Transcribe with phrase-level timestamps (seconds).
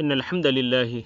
[0.00, 1.04] إن الحمد لله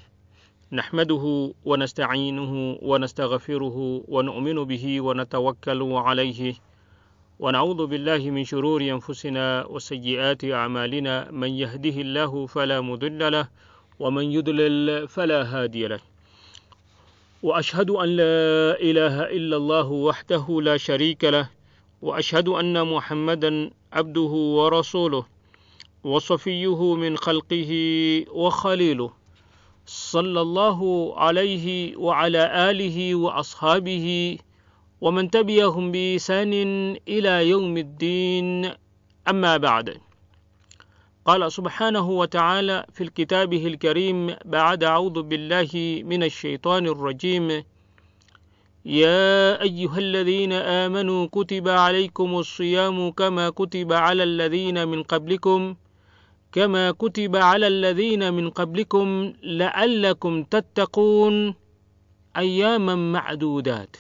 [0.72, 1.24] نحمده
[1.64, 3.76] ونستعينه ونستغفره
[4.08, 6.54] ونؤمن به ونتوكل عليه
[7.40, 11.30] ونعوذ بالله من شرور أنفسنا وسيئات أعمالنا.
[11.30, 13.48] من يهده الله فلا مضل له
[13.98, 16.00] ومن يضلل فلا هادي له.
[17.42, 21.50] وأشهد أن لا إله إلا الله وحده لا شريك له
[22.02, 25.33] وأشهد أن محمدا عبده ورسوله.
[26.04, 27.70] وصفيه من خلقه
[28.30, 29.10] وخليله
[29.86, 34.38] صلى الله عليه وعلى آله وأصحابه
[35.00, 36.52] ومن تبعهم بإحسان
[37.08, 38.70] إلى يوم الدين.
[39.28, 39.96] أما بعد
[41.24, 47.64] قال سبحانه وتعالى في كتابه الكريم بعد أعوذ بالله من الشيطان الرجيم.
[48.84, 55.74] يا أيها الذين آمنوا كتب عليكم الصيام كما كتب على الذين من قبلكم.
[56.54, 61.54] كما كتب على الذين من قبلكم لعلكم تتقون
[62.36, 63.96] أياما معدودات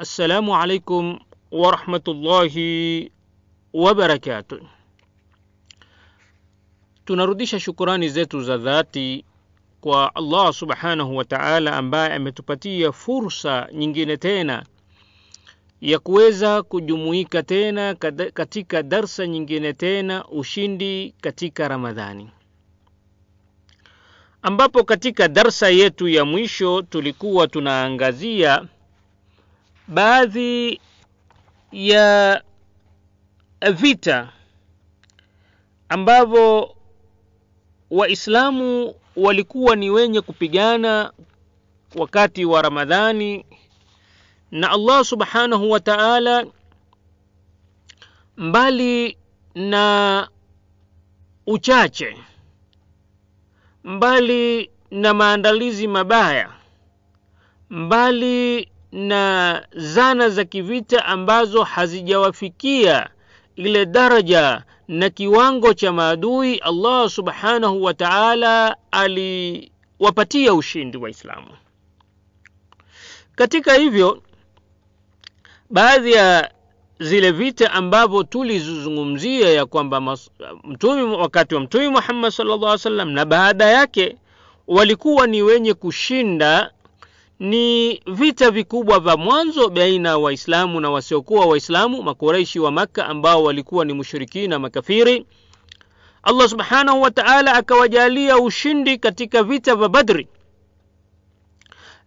[0.00, 1.18] السلام عليكم
[1.50, 2.54] ورحمة الله
[3.72, 4.60] وبركاته
[7.06, 9.24] tunarudisha shukurani zetu za dhati
[9.80, 14.64] kwa Allah subhanahu wa ta'ala ambaye ametupatia fursa nyingine tena
[15.84, 17.94] ya kuweza kujumuika tena
[18.34, 22.30] katika darsa nyingine tena ushindi katika Ramadhani.
[24.42, 28.64] Ambapo katika darsa yetu ya mwisho tulikuwa tunaangazia
[29.88, 30.80] baadhi
[31.72, 32.42] ya
[33.72, 34.32] vita
[35.88, 36.74] ambavyo
[37.90, 41.12] Waislamu walikuwa ni wenye kupigana
[41.96, 43.46] wakati wa Ramadhani
[44.54, 46.46] na Allah subhanahu wa ta'ala
[48.36, 49.16] mbali
[49.54, 50.28] na
[51.46, 52.16] uchache
[53.84, 56.50] mbali na maandalizi mabaya
[57.70, 63.10] mbali na zana za kivita ambazo hazijawafikia
[63.56, 71.48] ile daraja na kiwango cha maadui Allah subhanahu wa ta'ala aliwapatia ushindi waislamu.
[73.34, 74.22] Katika hivyo
[75.74, 76.50] baadhi ya
[77.00, 80.16] zile vita ambavyo tulizozungumzia ya kwamba
[80.64, 84.16] mtumi wakati wa mtumi Muhammad sallallahu alaihi wasallam na baada yake
[84.66, 86.70] walikuwa ni wenye kushinda
[87.40, 93.42] ni vita vikubwa vya mwanzo baina ya waislamu na wasiokuwa waislamu Makuraishi wa Makka ambao
[93.44, 95.26] walikuwa ni mushrikina makafiri.
[96.22, 100.28] Allah subhanahu wa taala akawajalia ushindi katika vita vya badri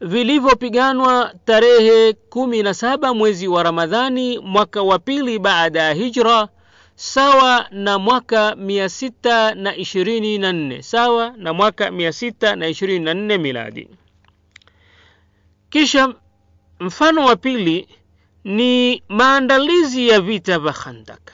[0.02, 6.47] vilivyopiganwa tarehe kumi na saba mwezi wa ramadhani mwaka wa pili baada ya hijra
[6.96, 12.68] sawa na mwaka mia sita na ishirini na nne sawa na mwaka mia sita na
[12.68, 13.90] ishirini na nne miladi
[15.69, 16.14] kisha
[16.79, 17.88] mfano wa pili
[18.44, 21.31] ni maandalizi ya vita vya Khandak.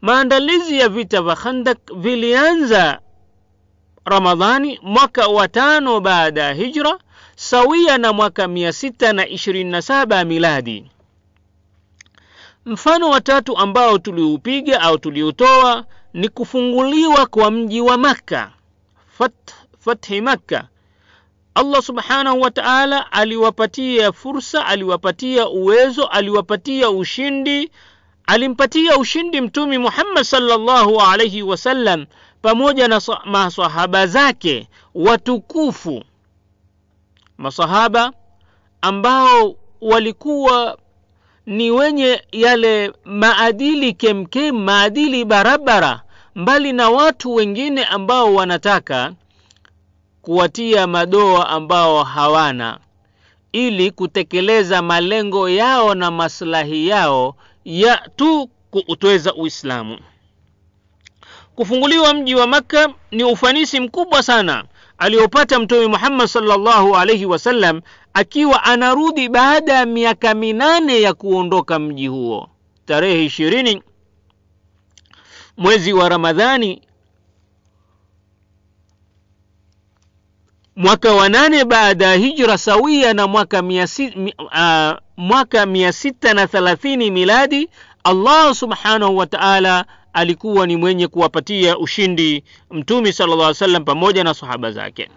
[0.00, 3.00] Maandalizi ya vita vya Khandak vilianza
[4.04, 6.98] Ramadhani mwaka wa tano baada ya hijra
[7.36, 10.90] sawia na mwaka mia sita na ishirini na saba miladi.
[12.66, 15.84] Mfano watatu ambao tuliupiga au tuliutoa
[16.14, 18.50] ni kufunguliwa kwa mji wa Makka,
[19.18, 20.68] Fath, fathi Makka
[21.54, 27.70] Allah subhanahu wa ta'ala aliwapatia fursa, aliwapatia uwezo, aliwapatia ushindi,
[28.26, 32.06] alimpatia ushindi mtumi Muhammad sallallahu alaihi wasallam
[32.42, 36.04] pamoja na masahaba zake watukufu,
[37.38, 38.12] masahaba
[38.82, 40.78] ambao walikuwa
[41.46, 46.02] ni wenye yale maadili kemkem, maadili barabara,
[46.34, 49.12] mbali na watu wengine ambao wanataka
[50.22, 52.78] kuwatia madoa ambao hawana
[53.52, 59.98] ili kutekeleza malengo yao na maslahi yao ya tu kuutweza Uislamu.
[61.54, 64.64] Kufunguliwa mji wa Makka ni ufanisi mkubwa sana
[64.98, 67.80] aliopata Mtume Muhammad sallallahu alaihi wasallam
[68.14, 72.48] akiwa anarudi baada ya miaka minane ya kuondoka mji huo.
[72.86, 73.82] Tarehe ishirini
[75.56, 76.82] mwezi wa Ramadhani
[80.76, 83.26] mwaka wa nane baada ya hijra sawia na
[85.16, 87.68] mwaka mia sita na thalathini miladi
[88.04, 94.34] allah subhanahu wa taala alikuwa ni mwenye kuwapatia ushindi mtume sala llah salam pamoja na
[94.34, 95.08] sahaba zake.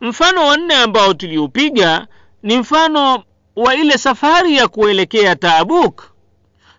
[0.00, 2.06] Mfano wa nne ambao tuliupiga
[2.42, 3.22] ni mfano
[3.56, 6.02] wa ile safari ya kuelekea taabuk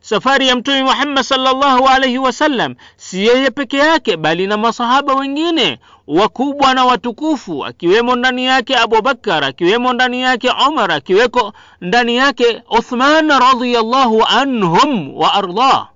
[0.02, 5.80] safari ya mtume Muhammad salllahu alaihi wasallam si yeye peke yake bali na masahaba wengine
[6.08, 13.30] wakubwa na watukufu akiwemo ndani yake Abubakar akiwemo ndani yake Umar akiweko ndani yake Uthman
[13.30, 15.88] radiallahu anhum wa ardah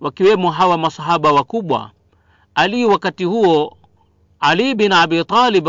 [0.00, 1.90] wakiwemo hawa masahaba wakubwa
[2.54, 3.76] Ali wakati huo
[4.40, 5.68] Ali bin Abi Talib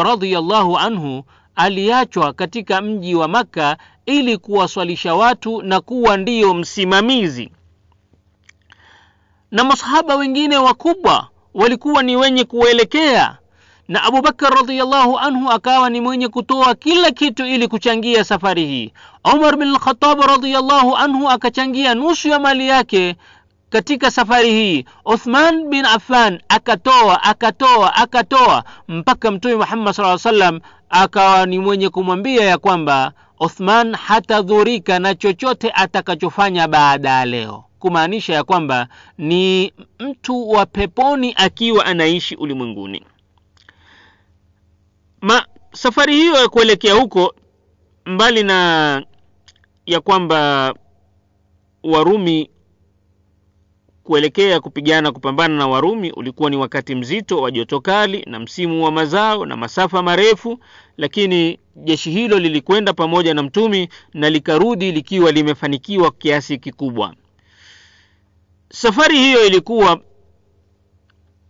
[0.80, 1.24] anhu
[1.56, 7.52] aliachwa katika mji wa Makka ili kuwaswalisha watu na kuwa ndiyo msimamizi
[9.52, 13.38] na masahaba wengine wakubwa walikuwa ni wenye kuelekea
[13.88, 18.94] na Abubakar radiallahu anhu akawa ni mwenye kutoa kila kitu ili kuchangia safari hii.
[19.34, 23.16] Umar bin lkhatab radiallahu anhu akachangia nusu ya mali yake
[23.70, 24.86] katika safari hii.
[25.06, 32.44] Uthman bin Affan akatoa akatoa akatoa mpaka Mtume Muhammad saa salam akawa ni mwenye kumwambia
[32.46, 38.88] ya kwamba Uthman hatadhurika na chochote atakachofanya baada ya leo, kumaanisha ya kwamba
[39.18, 43.06] ni mtu wa peponi akiwa anaishi ulimwenguni.
[45.22, 47.36] Ma safari hiyo ya kuelekea huko,
[48.06, 49.04] mbali na
[49.86, 50.74] ya kwamba
[51.84, 52.50] Warumi
[54.10, 58.92] kuelekea kupigana kupambana na Warumi ulikuwa ni wakati mzito wa joto kali na msimu wa
[58.92, 60.60] mazao na masafa marefu,
[60.98, 67.14] lakini jeshi hilo lilikwenda pamoja na mtumi na likarudi likiwa limefanikiwa kiasi kikubwa.
[68.72, 70.00] Safari hiyo ilikuwa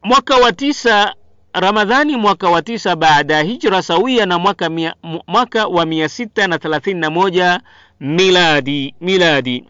[0.03, 1.15] mwaka wa tisa
[1.53, 4.95] Ramadhani mwaka wa tisa baada ya hijra sawia na mwaka, mia,
[5.27, 7.61] mwaka wa mia sita na thelathini na moja
[7.99, 9.65] miladi miladi.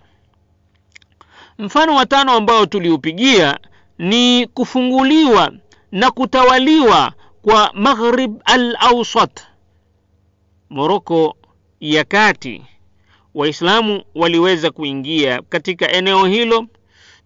[1.59, 3.59] Mfano wa tano ambao tuliupigia
[3.97, 5.51] ni kufunguliwa
[5.91, 9.41] na kutawaliwa kwa Maghrib al ausat
[10.69, 11.35] Moroko
[11.79, 12.61] ya kati.
[13.35, 16.65] Waislamu waliweza kuingia katika eneo hilo.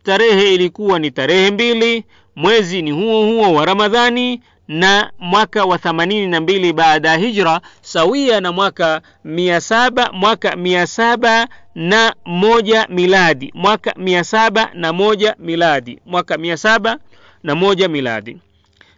[0.03, 2.03] Tarehe ilikuwa ni tarehe mbili,
[2.35, 7.61] mwezi ni huo huo wa Ramadhani na mwaka wa themanini na mbili baada ya hijra
[7.81, 14.93] sawia na mwaka mia saba mwaka mia saba na moja miladi mwaka mia saba na
[14.93, 16.97] moja miladi mwaka mia saba
[17.43, 18.37] na moja miladi.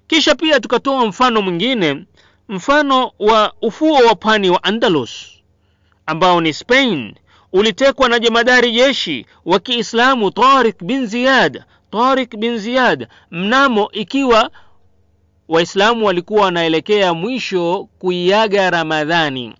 [0.08, 2.06] Kisha pia tukatoa mfano mwingine
[2.50, 5.28] mfano wa ufuo wa pwani wa andalus
[6.06, 7.16] ambao ni spain.
[7.54, 14.50] Ulitekwa na jemadari jeshi wa kiislamu tarik bin ziyad tarik bin ziyad mnamo ikiwa
[15.48, 19.56] waislamu walikuwa wanaelekea mwisho kuiaga ramadhani.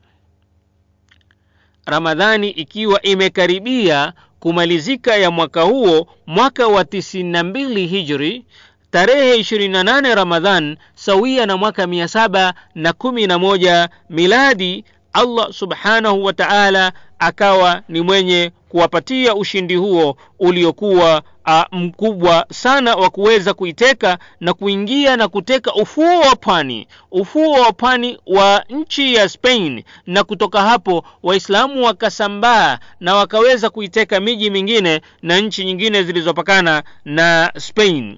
[1.86, 8.46] Ramadhani ikiwa imekaribia kumalizika ya mwaka huo mwaka wa 92 hijri
[8.92, 18.52] tarehe 28 ramadhan sawia na mwaka 711 miladi allah subhanahu wa taala akawa ni mwenye
[18.70, 26.20] kuwapatia ushindi huo uliokuwa a, mkubwa sana wa kuweza kuiteka na kuingia na kuteka ufuo
[26.20, 29.84] wa pwani ufuo wa pwani wa nchi ya Spain.
[30.08, 37.52] Na kutoka hapo waislamu wakasambaa na wakaweza kuiteka miji mingine na nchi nyingine zilizopakana na
[37.58, 38.18] Spain.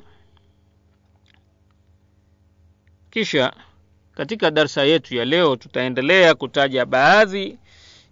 [3.12, 3.54] Kisha
[4.16, 7.58] katika darsa yetu ya leo tutaendelea kutaja baadhi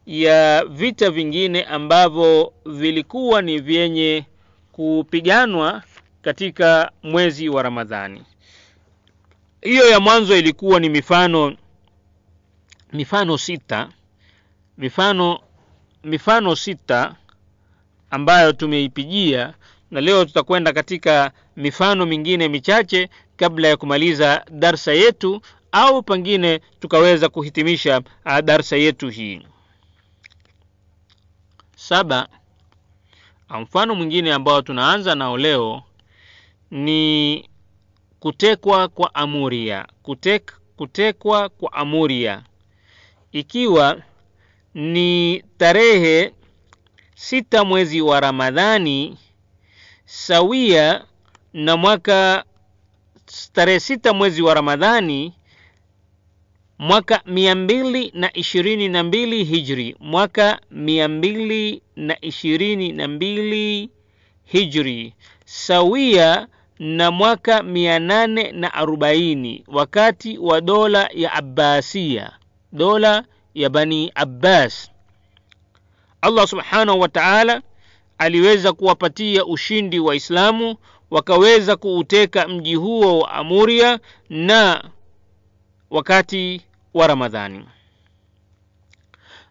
[0.05, 4.25] ya vita vingine ambavyo vilikuwa ni vyenye
[4.71, 5.83] kupiganwa
[6.21, 8.23] katika mwezi wa Ramadhani.
[9.61, 11.55] Hiyo ya mwanzo ilikuwa ni mifano
[12.93, 13.89] mifano sita
[14.77, 15.39] mifano
[16.03, 17.15] mifano sita
[18.09, 19.53] ambayo tumeipigia
[19.91, 27.29] na leo tutakwenda katika mifano mingine michache kabla ya kumaliza darsa yetu au pengine tukaweza
[27.29, 28.01] kuhitimisha
[28.43, 29.41] darsa yetu hii
[31.87, 32.27] saba.
[33.61, 35.83] Mfano mwingine ambao tunaanza nao leo
[36.71, 37.49] ni
[38.19, 42.43] kutekwa kwa amuria Kutek, kutekwa kwa amuria
[43.31, 44.01] ikiwa
[44.73, 46.33] ni tarehe
[47.15, 49.17] sita mwezi wa ramadhani
[50.05, 51.05] sawia
[51.53, 52.43] na mwaka
[53.53, 55.33] tarehe sita mwezi wa ramadhani
[56.79, 63.89] mwaka mia mbili na ishirini na mbili hijri mwaka mia mbili na ishirini na mbili
[64.45, 65.13] hijri
[65.45, 66.47] sawia
[66.79, 72.31] na mwaka mia nane na arobaini wakati wa dola ya abbasia
[72.71, 74.91] dola ya bani abbas.
[76.21, 77.61] Allah subhanahu wa taala
[78.17, 80.75] aliweza kuwapatia ushindi waislamu
[81.11, 84.83] wakaweza kuuteka mji huo wa amuria na
[85.95, 86.61] wakati
[86.93, 87.65] wa ramadhani.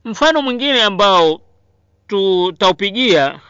[0.04, 1.40] Mfano mwingine ambao
[2.06, 3.40] tutaupigia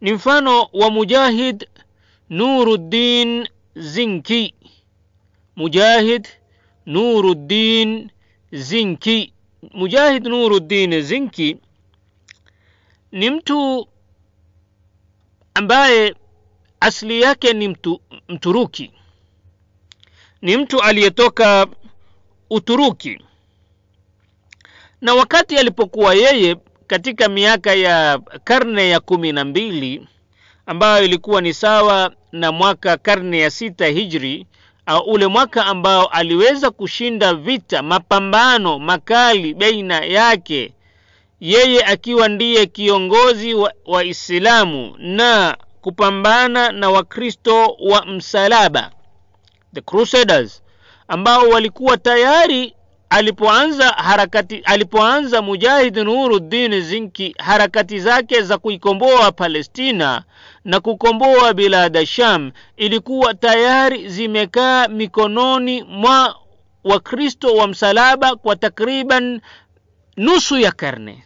[0.00, 1.68] ni mfano wa mujahid
[2.30, 4.54] nuruddin zinki.
[5.56, 6.28] Mujahid
[6.86, 8.10] nuruddin
[8.52, 9.32] zinki.
[9.72, 11.56] Mujahid nuruddin zinki
[13.12, 13.88] ni mtu
[15.54, 16.14] ambaye
[16.80, 18.90] asili yake ni mtu, mturuki.
[20.42, 21.66] Ni mtu aliyetoka
[22.56, 23.18] uturuki.
[25.00, 26.56] Na wakati alipokuwa yeye
[26.86, 30.08] katika miaka ya karne ya kumi na mbili
[30.66, 34.46] ambayo ilikuwa ni sawa na mwaka karne ya sita hijri
[34.86, 40.72] au ule mwaka ambao aliweza kushinda vita mapambano makali baina yake
[41.40, 48.90] yeye akiwa ndiye kiongozi wa waislamu na kupambana na wakristo wa msalaba
[49.74, 50.61] the crusaders
[51.12, 52.74] ambao walikuwa tayari
[53.10, 60.22] alipoanza harakati alipoanza mujahid nuruddin zinki harakati zake za kuikomboa palestina
[60.64, 66.36] na kukomboa bilada sham ilikuwa tayari zimekaa mikononi mwa
[66.84, 69.40] wakristo wa msalaba kwa takriban
[70.16, 71.24] nusu ya karne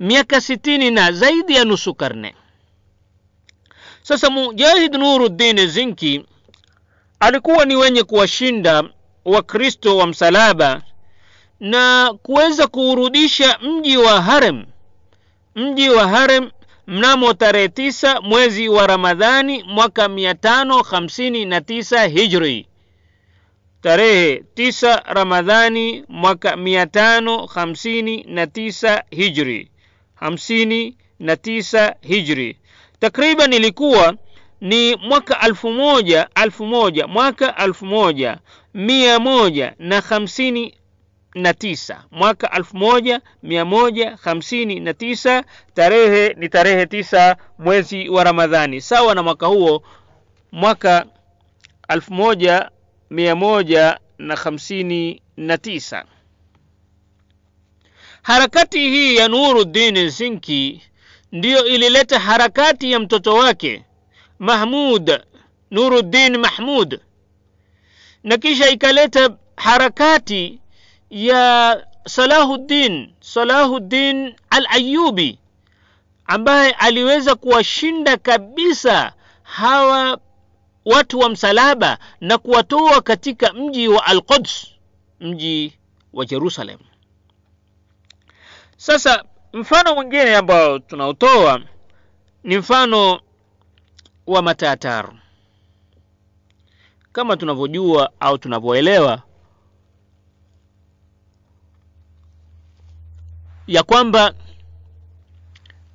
[0.00, 2.34] miaka sitini na zaidi ya nusu karne.
[4.02, 6.24] Sasa mujahid nuruddin zinki
[7.20, 8.84] alikuwa ni wenye kuwashinda
[9.28, 10.82] wakristo wa msalaba
[11.60, 14.64] na kuweza kuurudisha mji wa harem.
[15.54, 16.50] Mji wa harem
[16.86, 22.66] mnamo tarehe tisa mwezi wa ramadhani mwaka mia tano hamsini na tisa hijri.
[23.82, 29.70] Tarehe tisa ramadhani mwaka mia tano hamsini na tisa hijri.
[30.14, 32.56] Hamsini na tisa hijri.
[33.00, 34.14] Takriban ilikuwa
[34.60, 35.70] ni mwaka alfu
[37.06, 38.38] mwaka alfu moja
[38.78, 40.74] mia moja na hamsini
[41.34, 42.04] na tisa.
[42.10, 45.44] Mwaka alfu moja mia moja hamsini na tisa
[45.74, 48.80] tarehe ni tarehe tisa mwezi wa ramadhani.
[48.80, 49.82] Sawa na mwaka huo
[50.52, 51.06] mwaka
[51.88, 52.70] alfu moja
[53.10, 56.04] mia moja na hamsini na tisa.
[58.22, 60.82] Harakati hii ya nuruddin zinki
[61.32, 63.84] ndiyo ilileta harakati ya mtoto wake
[64.38, 65.20] mahmud
[65.70, 67.00] nuruddin mahmud
[68.24, 70.60] na kisha ikaleta harakati
[71.10, 75.38] ya salahuddin salahuddin al ayubi
[76.26, 80.18] ambaye aliweza kuwashinda kabisa hawa
[80.84, 84.66] watu wa msalaba na kuwatoa katika mji wa al quds
[85.20, 85.78] mji
[86.12, 86.78] wa jerusalem.
[88.76, 91.60] Sasa mfano mwingine ambao tunaotoa
[92.44, 93.20] ni mfano
[94.26, 95.12] wa matatar
[97.18, 99.22] kama tunavyojua au tunavyoelewa
[103.66, 104.34] ya kwamba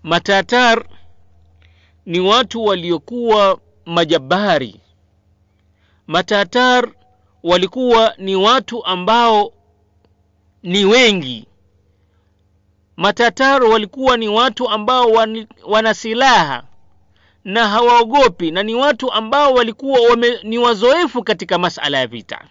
[0.04, 0.86] matatar
[2.06, 4.80] ni watu waliokuwa majabari.
[6.08, 6.92] Matatar
[7.44, 9.54] walikuwa ni watu ambao
[10.64, 11.48] ni wengi.
[12.98, 16.64] Matatar walikuwa ni watu ambao wan, wana silaha
[17.44, 22.48] na hawaogopi na ni watu ambao walikuwa wame, ni wazoefu katika masala ya vita.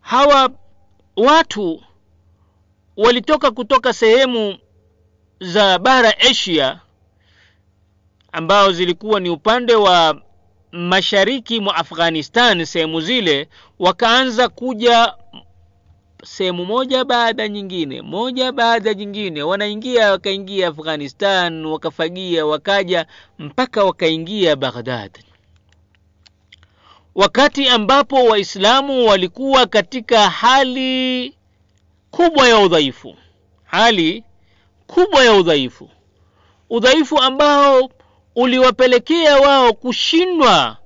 [0.00, 0.50] Hawa
[1.16, 1.82] watu
[2.96, 4.58] walitoka kutoka sehemu
[5.40, 6.80] za bara asia
[8.32, 10.22] ambao zilikuwa ni upande wa
[10.72, 13.48] mashariki mwa afghanistan sehemu zile
[13.78, 15.14] wakaanza kuja
[16.24, 19.42] sehemu moja baada nyingine moja baada nyingine.
[19.42, 23.06] Wanaingia wakaingia afghanistan wakafagia wakaja
[23.38, 25.10] mpaka wakaingia baghdad.
[27.14, 31.34] Wakati ambapo waislamu walikuwa katika hali
[32.10, 33.16] kubwa ya udhaifu
[33.64, 34.24] hali
[34.86, 35.90] kubwa ya udhaifu
[36.70, 37.90] udhaifu ambao
[38.36, 40.76] uliwapelekea wao kushindwa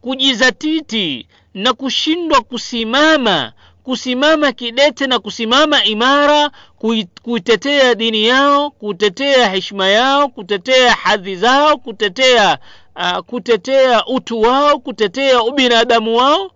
[0.00, 6.50] kujizatiti na kushindwa kusimama kusimama kidete na kusimama imara
[7.22, 12.58] kuitetea dini yao kutetea heshima yao kutetea hadhi zao kutetea
[12.96, 16.50] uh, kutetea utu wao kutetea ubinadamu wao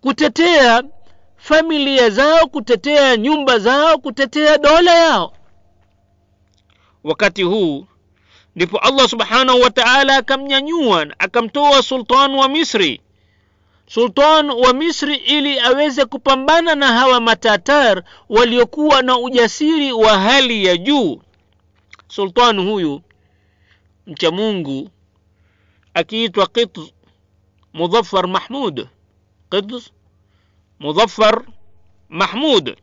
[0.00, 0.82] kutetea
[1.36, 5.32] familia zao kutetea nyumba zao kutetea dola yao.
[7.04, 7.86] Wakati huu
[8.56, 13.00] ndipo allah subhanahu wa taala akamnyanyua akamtoa sultan wa misri
[13.94, 20.76] sultan wa misri ili aweze kupambana na hawa matatar waliokuwa na ujasiri wa hali ya
[20.76, 21.20] juu.
[22.08, 23.02] Sultan huyu
[24.06, 24.90] mcha mungu
[25.94, 26.78] akiitwa qitz
[27.72, 28.88] mudhafar mahmud.
[29.50, 29.90] Qitz
[30.80, 31.44] mudhafar
[32.08, 32.76] mahmud.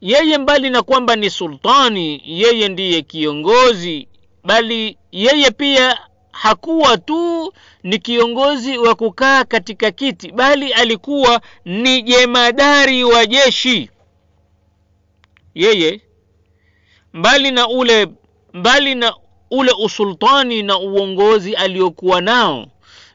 [0.00, 4.08] Yeye mbali na kwamba ni sultani yeye ndiye kiongozi
[4.44, 5.98] bali yeye pia
[6.32, 13.90] hakuwa tu ni kiongozi wa kukaa katika kiti bali alikuwa ni jemadari wa jeshi.
[15.54, 16.00] Yeye
[17.12, 18.06] mbali na ule
[18.52, 19.14] mbali na
[19.50, 22.66] ule usultani na uongozi aliokuwa nao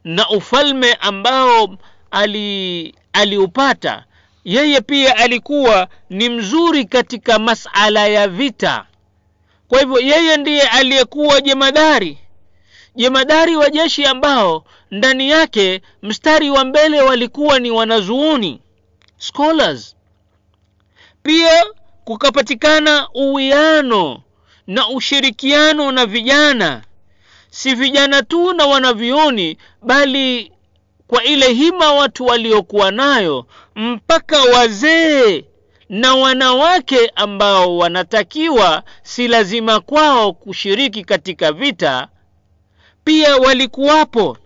[0.03, 1.77] na ufalme ambao
[2.12, 4.05] ali aliupata
[4.45, 8.86] yeye pia alikuwa ni mzuri katika masala ya vita.
[9.67, 12.17] Kwa hivyo yeye ndiye aliyekuwa jemadari
[12.98, 18.62] jemadari wa jeshi ambao ndani yake mstari wa mbele walikuwa ni wanazuoni
[19.18, 19.96] scholars.
[21.24, 21.63] Pia
[22.06, 24.22] kukapatikana uwiano
[24.68, 26.82] na ushirikiano na vijana.
[27.50, 30.51] Si vijana tu na wanavioni bali
[31.08, 35.44] kwa ile hima watu waliokuwa nayo mpaka wazee
[35.89, 42.08] na wanawake ambao wanatakiwa si lazima kwao kushiriki katika vita
[43.08, 44.38] pia walikuwapo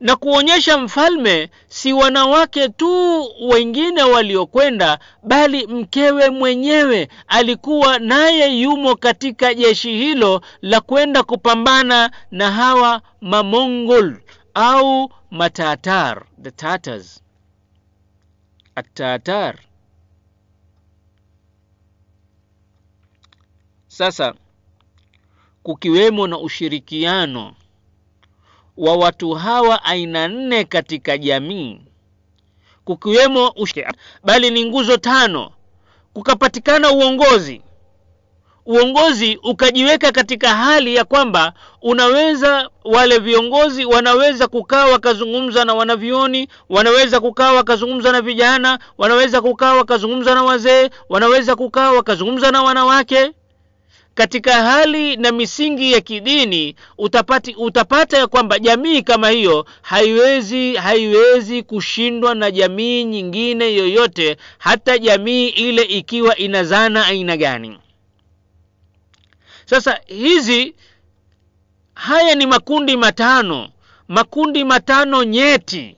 [0.00, 9.54] na kuonyesha mfalme si wanawake tu wengine waliokwenda bali mkewe mwenyewe alikuwa naye yumo katika
[9.54, 14.20] jeshi hilo la kwenda kupambana na hawa mamongol
[14.54, 17.22] au matatar the tatars.
[18.74, 19.58] Atatar
[23.88, 24.34] sasa
[25.68, 27.52] kukiwemo na ushirikiano
[28.76, 31.80] wa watu hawa aina nne katika jamii.
[32.84, 33.54] Kukiwemo
[34.24, 35.50] bali ni nguzo tano.
[36.12, 37.62] Kukapatikana uongozi.
[38.66, 47.20] Uongozi ukajiweka katika hali ya kwamba unaweza wale viongozi wanaweza kukaa wakazungumza na wanavioni wanaweza
[47.20, 53.32] kukaa wakazungumza na vijana wanaweza kukaa wakazungumza na wazee wanaweza kukaa wakazungumza na wanawake
[54.18, 61.62] katika hali na misingi ya kidini utapati, utapata ya kwamba jamii kama hiyo haiwezi haiwezi
[61.62, 67.78] kushindwa na jamii nyingine yoyote hata jamii ile ikiwa inazana aina gani.
[69.64, 70.74] Sasa hizi
[71.94, 73.68] haya ni makundi matano
[74.08, 75.96] makundi matano nyeti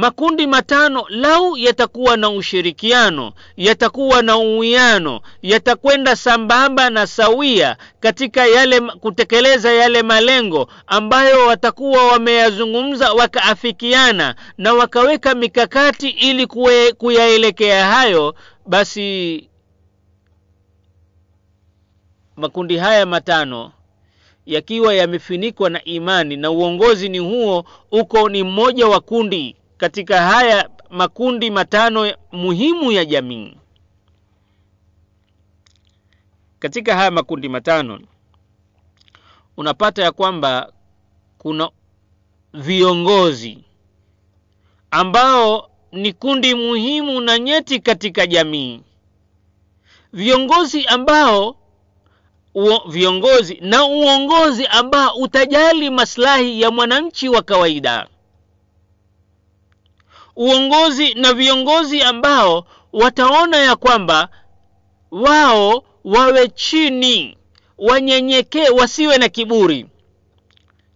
[0.00, 8.80] makundi matano lau yatakuwa na ushirikiano yatakuwa na uwiano yatakwenda sambamba na sawia katika yale
[8.80, 16.46] kutekeleza yale malengo ambayo watakuwa wameyazungumza wakaafikiana na wakaweka mikakati ili
[16.96, 18.34] kuyaelekea hayo
[18.66, 19.48] basi
[22.36, 23.72] makundi haya matano
[24.46, 30.70] yakiwa yamefinikwa na imani na uongozi ni huo uko ni mmoja wa kundi katika haya
[30.90, 33.56] makundi matano muhimu ya jamii.
[36.58, 38.00] Katika haya makundi matano
[39.56, 40.72] unapata ya kwamba
[41.38, 41.70] kuna
[42.54, 43.64] viongozi
[44.90, 48.80] ambao ni kundi muhimu na nyeti katika jamii.
[50.12, 51.56] Viongozi ambao
[52.54, 58.06] uo, viongozi na uongozi ambao utajali maslahi ya mwananchi wa kawaida
[60.36, 64.28] uongozi na viongozi ambao wataona ya kwamba
[65.10, 67.38] wao wawe chini
[67.78, 69.86] wanyenyekee wasiwe na kiburi.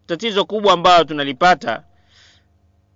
[0.07, 1.83] Tatizo kubwa ambayo tunalipata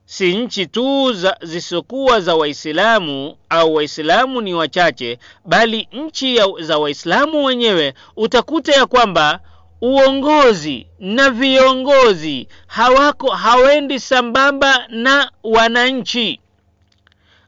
[0.05, 7.45] si nchi tu zisizokuwa za waislamu au waislamu ni wachache bali nchi ya, za waislamu
[7.45, 9.41] wenyewe utakuta ya kwamba
[9.85, 16.41] uongozi na viongozi hawako hawendi sambamba na wananchi.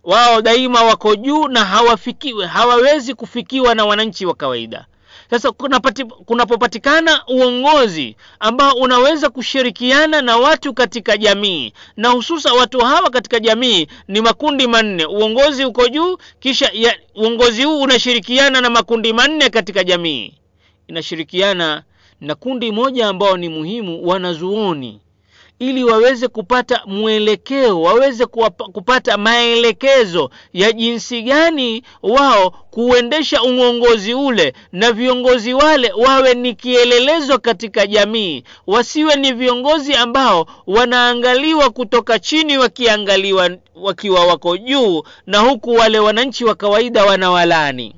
[0.05, 4.87] Wao daima wako juu na hawafikiwe hawawezi kufikiwa na wananchi wa kawaida.
[5.31, 5.53] Sasa
[6.27, 13.87] kunapopatikana uongozi ambao unaweza kushirikiana na watu katika jamii na hususa watu hawa katika jamii
[14.09, 15.07] ni makundi manne.
[15.07, 20.35] Uongozi uko juu kisha ya, uongozi huu unashirikiana na makundi manne katika jamii.
[20.89, 21.83] Inashirikiana
[22.21, 25.01] na kundi moja ambao ni muhimu wanazuoni
[25.59, 28.27] ili waweze kupata mwelekeo waweze
[28.73, 37.39] kupata maelekezo ya jinsi gani wao kuendesha uongozi ule na viongozi wale wawe ni kielelezo
[37.39, 45.71] katika jamii wasiwe ni viongozi ambao wanaangaliwa kutoka chini wakiangaliwa wakiwa wako juu na huku
[45.75, 47.95] wale wananchi wa kawaida wanawalani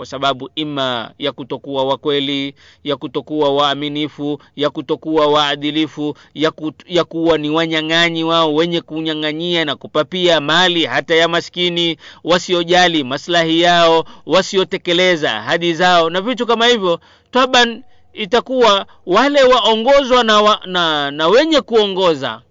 [0.00, 7.04] kwa sababu ima ya kutokuwa wakweli ya kutokuwa waaminifu ya kutokuwa waadilifu ya, kut, ya
[7.04, 14.04] kuwa ni wanyang'anyi wao wenye kunyang'anyia na kupapia mali hata ya maskini wasiojali maslahi yao
[14.26, 17.82] wasiotekeleza ahadi zao na vitu kama hivyo taban
[18.12, 22.42] itakuwa wale waongozwa na, wa, na, na wenye kuongoza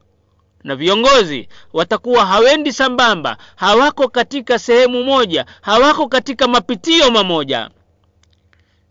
[0.69, 7.69] na viongozi watakuwa hawendi sambamba hawako katika sehemu moja hawako katika mapitio mamoja.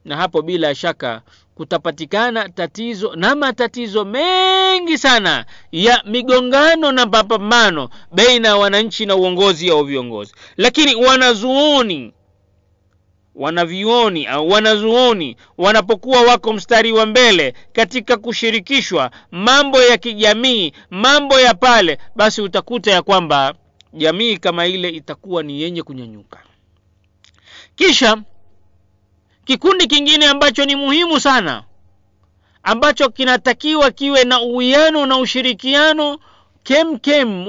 [0.05, 1.23] Na hapo bila shaka
[1.55, 9.71] kutapatikana tatizo na matatizo mengi sana ya migongano na mapambano baina ya wananchi na uongozi
[9.71, 10.35] au viongozi.
[10.57, 12.13] Lakini wanazuoni
[13.39, 21.55] wanavioni au wanazuoni wanapokuwa wako mstari wa mbele katika kushirikishwa mambo ya kijamii mambo ya
[21.55, 23.55] pale basi utakuta ya kwamba
[23.93, 26.39] jamii kama ile itakuwa ni yenye kunyanyuka.
[27.77, 28.17] Kisha
[29.45, 31.65] kikundi kingine ambacho ni muhimu sana
[32.63, 36.19] ambacho kinatakiwa kiwe na uwiano na ushirikiano
[36.69, 37.47] kem kem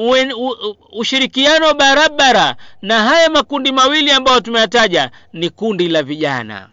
[0.91, 6.69] ushirikiano barabara na haya makundi mawili ambayo tumeyataja ni kundi la vijana.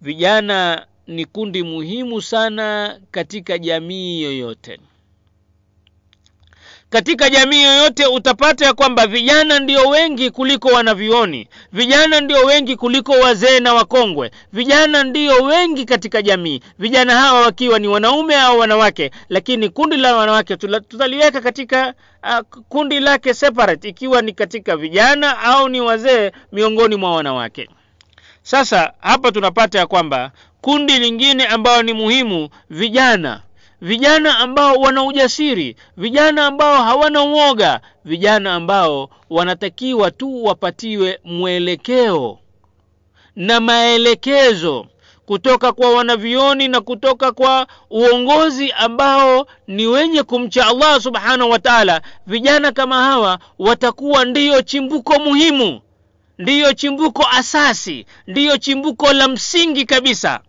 [0.00, 4.80] Vijana ni kundi muhimu sana katika jamii yoyote
[6.90, 13.12] katika jamii yoyote utapata ya kwamba vijana ndio wengi kuliko wanavioni vijana ndio wengi kuliko
[13.12, 19.10] wazee na wakongwe vijana ndio wengi katika jamii vijana hawa wakiwa ni wanaume au wanawake
[19.28, 25.68] lakini kundi la wanawake tutaliweka katika uh, kundi lake separate ikiwa ni katika vijana au
[25.68, 27.68] ni wazee miongoni mwa wanawake.
[28.42, 33.42] Sasa hapa tunapata ya kwamba kundi lingine ambayo ni muhimu vijana
[33.80, 42.38] vijana ambao wana ujasiri vijana ambao hawana uoga vijana ambao wanatakiwa tu wapatiwe mwelekeo
[43.36, 44.86] na maelekezo
[45.26, 52.02] kutoka kwa wanavioni na kutoka kwa uongozi ambao ni wenye kumcha allah subhanahu wa taala.
[52.26, 55.80] Vijana kama hawa watakuwa ndiyo chimbuko muhimu
[56.38, 60.40] ndiyo chimbuko asasi ndiyo chimbuko la msingi kabisa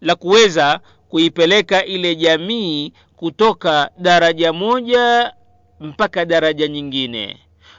[0.00, 5.32] la kuweza kuipeleka ile jamii kutoka daraja moja
[5.80, 7.38] mpaka daraja nyingine.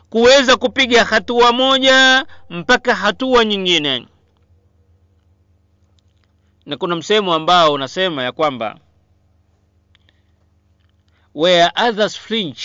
[0.10, 4.08] Kuweza kupiga hatua moja mpaka hatua nyingine.
[6.66, 8.80] Na kuna msemo ambao unasema ya kwamba
[11.36, 12.64] where others flinch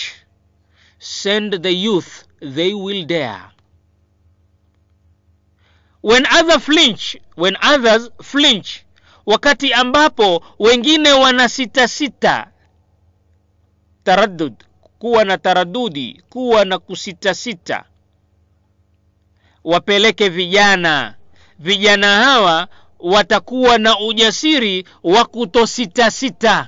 [0.99, 2.25] send the youth
[2.55, 3.43] they will dare.
[6.03, 8.86] When other flinch when others flinch
[9.27, 11.87] wakati ambapo wengine wana sita.
[11.87, 12.47] Sita
[14.03, 14.53] taraddud
[14.99, 17.83] kuwa na taradudi kuwa na kusitasita
[19.63, 21.13] wapeleke vijana.
[21.59, 22.67] Vijana hawa
[22.99, 26.67] watakuwa na ujasiri wa kutositasita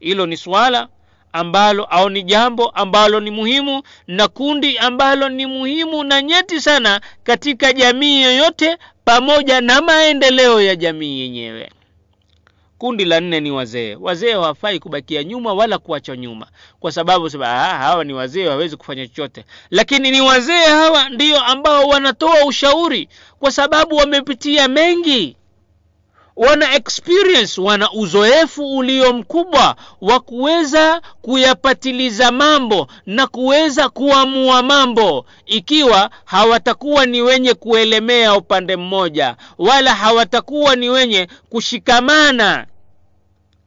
[0.00, 0.88] hilo ni swala
[1.32, 7.00] ambalo au ni jambo ambalo ni muhimu na kundi ambalo ni muhimu na nyeti sana
[7.22, 8.78] katika jamii yoyote
[9.14, 11.70] pamoja na maendeleo ya jamii yenyewe.
[12.78, 13.94] Kundi la nne ni wazee.
[13.94, 16.46] Wazee hawafai kubakia nyuma wala kuachwa nyuma
[16.80, 17.46] kwa sababu saba,
[17.78, 19.44] hawa ni wazee hawawezi kufanya chochote.
[19.70, 25.36] Lakini ni wazee hawa ndio ambao wanatoa ushauri kwa sababu wamepitia mengi
[26.48, 36.10] wana experience wana uzoefu ulio mkubwa wa kuweza kuyapatiliza mambo na kuweza kuamua mambo ikiwa
[36.24, 42.66] hawatakuwa ni wenye kuelemea upande mmoja wala hawatakuwa ni wenye kushikamana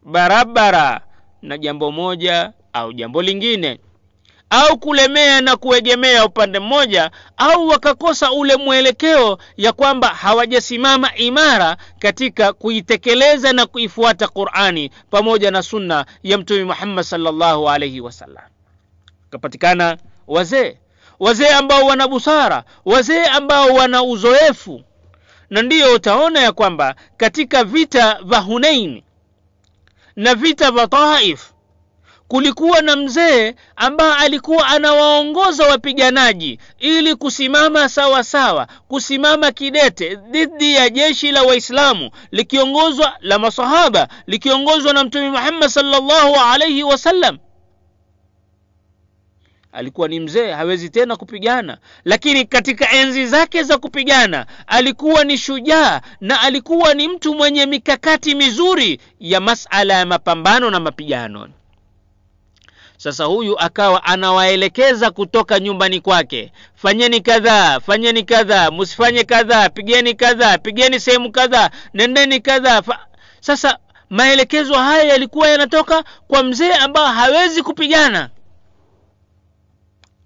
[0.05, 1.01] barabara
[1.41, 3.79] na jambo moja au jambo lingine
[4.55, 12.53] au kulemea na kuegemea upande mmoja au wakakosa ule mwelekeo ya kwamba hawajasimama imara katika
[12.53, 18.43] kuitekeleza na kuifuata qurani pamoja na sunna ya mtume muhammad salllahu alaihi wasallam
[19.29, 20.77] kapatikana wazee
[21.19, 24.83] wazee ambao wana busara wazee ambao wana uzoefu.
[25.49, 29.03] Na ndiyo utaona ya kwamba katika vita vya hunein
[30.15, 31.52] na vita vya taif
[32.33, 40.89] kulikuwa na mzee ambaye alikuwa anawaongoza wapiganaji ili kusimama sawa sawa kusimama kidete dhidi ya
[40.89, 47.37] jeshi la waislamu likiongozwa la masahaba likiongozwa na mtume muhammad salllahu alaihi wasallam
[49.71, 51.77] alikuwa ni mzee hawezi tena kupigana.
[52.05, 58.35] Lakini katika enzi zake za kupigana alikuwa ni shujaa na alikuwa ni mtu mwenye mikakati
[58.35, 61.49] mizuri ya masala ya mapambano na mapigano
[63.03, 66.51] sasa huyu akawa anawaelekeza kutoka nyumbani kwake.
[66.75, 72.81] Fanyeni kadhaa fanyeni kadhaa msifanye kadhaa pigeni kadhaa pigeni sehemu kadhaa nendeni kadhaa
[73.39, 73.77] sasa
[74.09, 78.29] maelekezo haya yalikuwa yanatoka kwa mzee ambayo hawezi kupigana.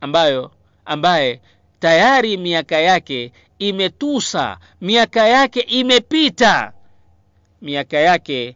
[0.01, 0.51] Ambayo
[0.85, 1.41] ambaye
[1.79, 6.71] tayari miaka yake imetusa miaka yake imepita.
[7.61, 8.55] Miaka yake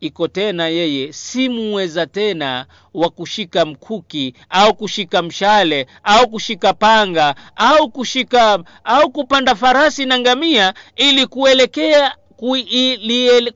[0.00, 7.34] iko tena yeye si muweza tena wa kushika mkuki au kushika mshale au kushika panga
[7.56, 12.16] au kushika au kupanda farasi na ngamia ili kuelekea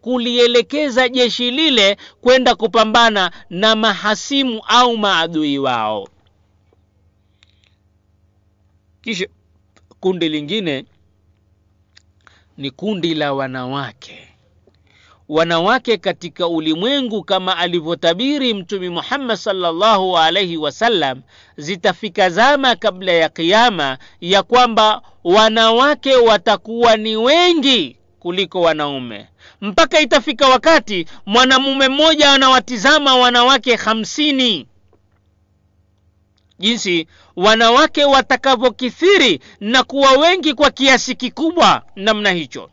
[0.01, 6.09] kulielekeza jeshi lile kwenda kupambana na mahasimu au maadui wao.
[9.03, 9.27] Kisha
[10.01, 10.85] kundi lingine
[12.57, 14.29] ni kundi la wanawake
[15.33, 21.23] wanawake katika ulimwengu kama alivyotabiri mtumi muhammad salllahu alaihi wasallam
[21.57, 29.27] zitafika zama kabla ya kiama ya kwamba wanawake watakuwa ni wengi kuliko wanaume.
[29.61, 34.66] Mpaka itafika wakati mwanamume mmoja anawatizama wanawake hamsini.
[36.59, 42.71] Jinsi wanawake watakavyokithiri na kuwa wengi kwa kiasi kikubwa namna hicho.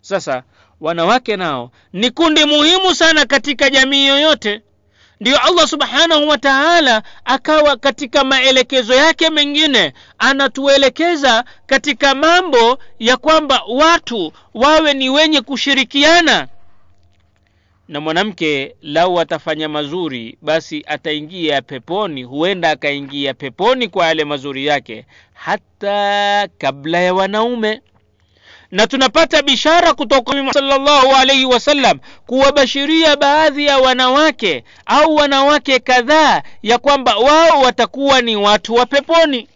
[0.00, 0.42] Sasa
[0.80, 4.60] wanawake nao ni kundi muhimu sana katika jamii yoyote.
[5.20, 13.62] Ndiyo allah subhanahu wa taala akawa katika maelekezo yake mengine anatuelekeza katika mambo ya kwamba
[13.68, 16.48] watu wawe ni wenye kushirikiana.
[17.88, 25.06] Na mwanamke lau atafanya mazuri basi ataingia peponi huenda akaingia peponi kwa yale mazuri yake
[25.34, 27.82] hata kabla ya wanaume
[28.70, 36.78] na tunapata bishara kutoka sallallahu alaihi wasallam kuwabashiria baadhi ya wanawake au wanawake kadhaa ya
[36.78, 39.48] kwamba wao watakuwa ni watu wa peponi.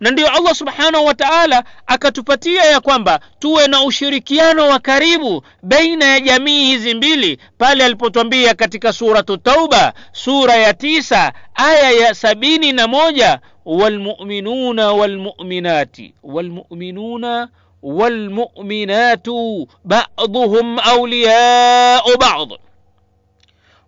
[0.00, 6.04] Na ndiyo allah subhanahu wa taala akatupatia ya kwamba tuwe na ushirikiano wa karibu baina
[6.04, 12.72] ya jamii hizi mbili pale alipotwambia katika suratu tauba sura ya tisa aya ya sabini
[12.72, 17.48] na moja walmuminuna walmuminati walmuminuna
[17.81, 19.27] والمؤمنات
[19.85, 22.49] بعضهم أولياء بعض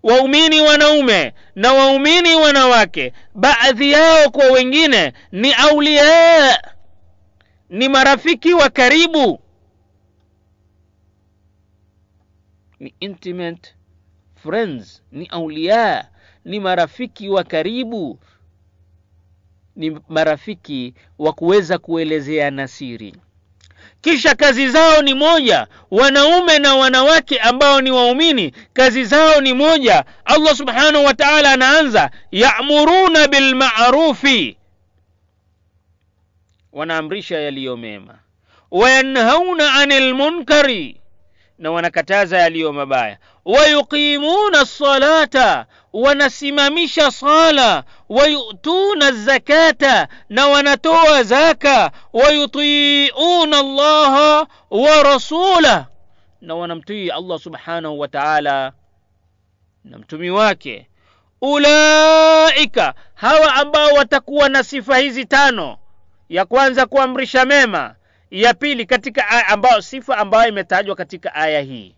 [0.04, 6.74] waumini wanaume na waumini wanawake baadhi yao kwa wengine ni auliya
[7.69, 9.39] ni marafiki wa karibu
[12.80, 13.76] ni intimate
[14.36, 16.10] friends ni auliya
[16.46, 18.19] ni marafiki wa karibu
[19.76, 23.15] ni marafiki wa kuweza kuelezeana siri
[24.11, 30.05] kisha kazi zao ni moja wanaume na wanawake ambao ni waumini kazi zao ni moja.
[30.25, 34.57] Allah subhanahu wa taala anaanza yamuruna bilmarufi
[36.73, 38.14] wanaamrisha yaliyo mema.
[38.71, 41.01] Wayanhauna ani lmunkari
[41.59, 43.18] na wanakataza yaliyo mabaya.
[43.44, 55.87] Wayuqimuna lsalata wanasimamisha sala wayutuna zakata na wanatoa zaka wayutiuna allaha wa rasula
[56.40, 58.72] na wanamtii allah subhanahu wa taala
[59.85, 60.88] na mtumi wake.
[61.40, 65.79] Ulaika hawa ambao watakuwa na sifa hizi tano
[66.29, 67.94] ya kwanza kuamrisha mema
[68.31, 71.94] ya pili katika aya ambayo sifa ambayo imetajwa katika aya hii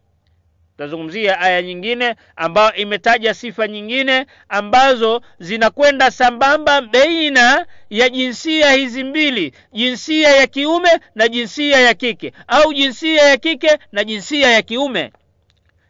[0.81, 9.53] tutazungumzia aya nyingine ambayo imetaja sifa nyingine ambazo zinakwenda sambamba beina ya jinsia hizi mbili
[9.73, 15.13] jinsia ya kiume na jinsia ya kike au jinsia ya kike na jinsia ya kiume.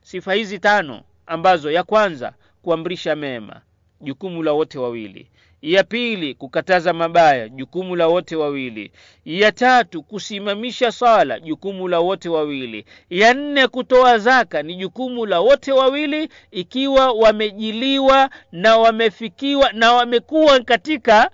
[0.03, 3.61] Sifa hizi tano ambazo ya kwanza kuamrisha mema
[4.01, 5.31] jukumu la wote wawili
[5.63, 8.93] ya pili kukataza mabaya jukumu la wote wawili.
[9.25, 12.85] Ya tatu kusimamisha sala jukumu la wote wawili.
[13.11, 20.61] Ya nne kutoa zaka ni jukumu la wote wawili ikiwa wamejiliwa na wamefikiwa na wamekuwa
[20.61, 21.31] katika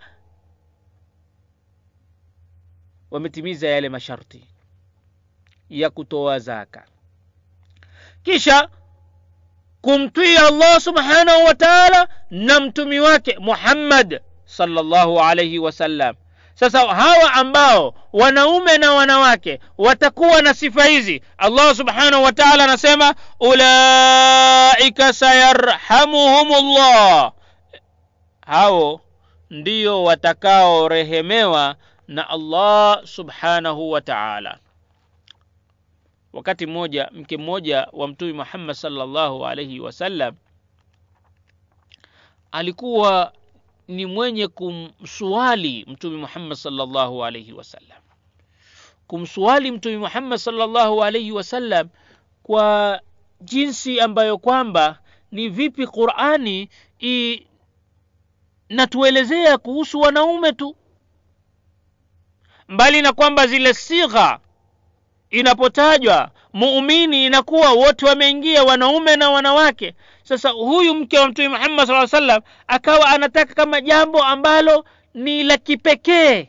[3.11, 4.47] wametimiza yale masharti
[5.71, 6.85] ya kutoa zaka.
[8.23, 8.69] Kisha
[9.87, 16.15] kumtii allah subhanahu wa taala na mtumi wake muhammad sallallahu alaihi wasallam
[16.55, 23.15] sasa hawa ambao wanaume na wanawake watakuwa na sifa hizi allah subhanahu wa taala anasema
[23.41, 27.33] ulaika sayarhamuhum llah
[28.47, 29.01] hao
[29.51, 31.75] ndio watakaorehemewa
[32.09, 34.59] na allah subhanahu wa taala
[36.37, 40.35] wakati mmoja mke mmoja wa mtume muhammad salllahu alaihi wasallam
[42.53, 43.33] alikuwa
[43.89, 47.99] ni mwenye kumswali mtume muhammad salllahu alaihi wasallam
[49.07, 51.89] kumswali mtume muhammad salllahu alaihi wasallam
[52.43, 53.01] kwa
[53.41, 54.99] jinsi ambayo kwamba
[55.33, 56.69] ni vipi qurani
[58.69, 60.77] inatuelezea kuhusu wanaume tu.
[62.69, 64.41] Mbali na kwamba zile sigha
[65.41, 69.95] inapotajwa muumini inakuwa wote wameingia wanaume na wanawake.
[70.23, 75.57] Sasa huyu mke wa mtume muhammad saa salam akawa anataka kama jambo ambalo ni la
[75.57, 76.49] kipekee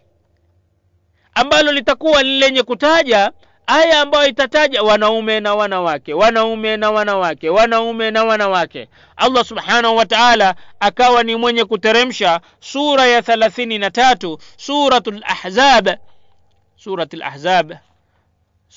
[1.35, 3.31] ambalo litakuwa ni lenye kutaja
[3.67, 8.87] aya ambayo itataja wanaume na wanawake wanaume na wanawake wanaume na wanawake.
[9.15, 15.11] Allah subhanahu wa taala akawa ni mwenye kuteremsha sura ya thalathini na tatu suratu
[17.11, 17.71] lahzab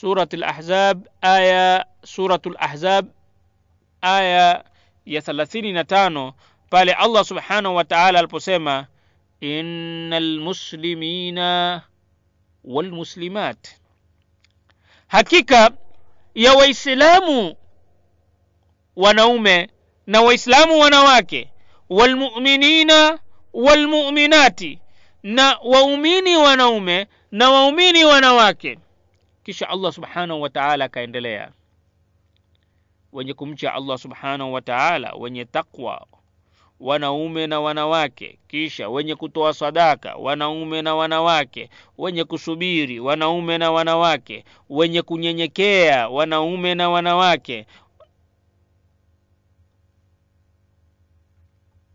[0.00, 3.08] سورة الأحزاب آية سورة الأحزاب
[4.04, 4.64] آية
[5.06, 6.34] يا ثلاثين تانو
[6.72, 8.86] بالي الله سبحانه وتعالى البسيمة
[9.42, 11.38] إن المسلمين
[12.64, 13.66] والمسلمات.
[15.08, 15.76] حقيقة
[16.36, 17.54] يا وإسلام
[18.96, 19.66] ونوم
[20.08, 21.48] نو إسلام ونواك
[21.88, 22.90] والمؤمنين
[23.52, 24.60] والمؤمنات
[25.24, 28.78] نا وأميني ونوم نا وأميني ونواكي.
[29.44, 31.50] Kisha allah subhanahu wataala akaendelea.
[33.12, 36.06] Wenye kumcha allah subhanahu wataala wenye taqwa
[36.80, 44.44] wanaume na wanawake kisha wenye kutoa sadaka wanaume na wanawake wenye kusubiri wanaume na wanawake
[44.68, 47.66] wenye kunyenyekea wanaume na wanawake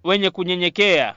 [0.03, 1.15] wenye kunyenyekea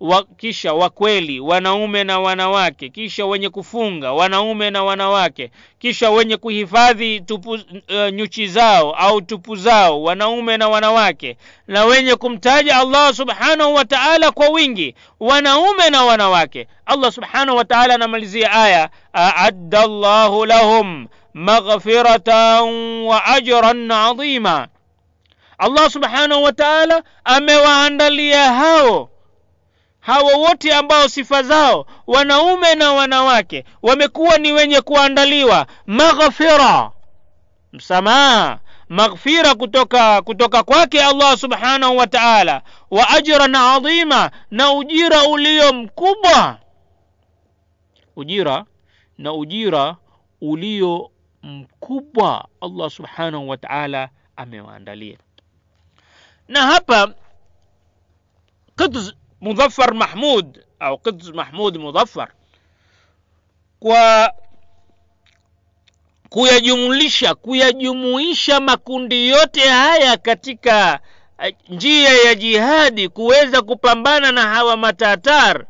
[0.00, 7.20] wa, kisha wakweli wanaume na wanawake kisha wenye kufunga wanaume na wanawake kisha wenye kuhifadhi
[7.20, 7.60] tupu, uh,
[8.12, 11.36] nyuchi zao au tupu zao wanaume na wanawake
[11.68, 16.68] na wenye kumtaja allah subhanahu wa taala kwa wingi wanaume na wanawake.
[16.86, 24.68] Allah subhanahu wa taala anamalizia aya aadda llahu lahum maghfiratan wa ajran adhima
[25.58, 29.10] allah subhanahu wa taala amewaandalia hao
[30.08, 35.66] hawa wote ambao sifa zao wanaume na wanawake wamekuwa ni wenye kuandaliwa.
[35.86, 36.90] Maghfira
[37.72, 38.58] msamaha.
[38.88, 42.62] Maghfira kutoka kutoka kwake allah subhanahu wa taala.
[42.90, 46.58] Wa ajran adhima na ujira ulio mkubwa.
[48.16, 48.64] Ujira
[49.18, 49.96] na ujira
[50.40, 51.10] ulio
[51.42, 55.18] mkubwa allah subhanahu wa taala amewaandalia.
[56.48, 57.14] Na hapa
[59.40, 62.28] Mudhaffar Mahmud au Quds Mahmud Mudhaffar
[63.80, 64.32] kwa
[66.28, 71.00] kuyajumulisha kuyajumuisha makundi yote haya katika
[71.68, 75.66] njia ya jihadi kuweza kupambana na hawa matatar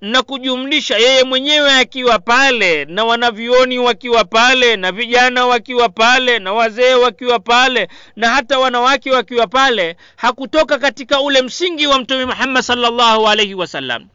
[0.00, 6.52] na kujumlisha yeye mwenyewe akiwa pale na wanavyuoni wakiwa pale na vijana wakiwa pale na
[6.52, 12.62] wazee wakiwa pale na hata wanawake wakiwa pale hakutoka katika ule msingi wa mtume muhammad
[12.62, 14.06] salllahu alaihi wasallam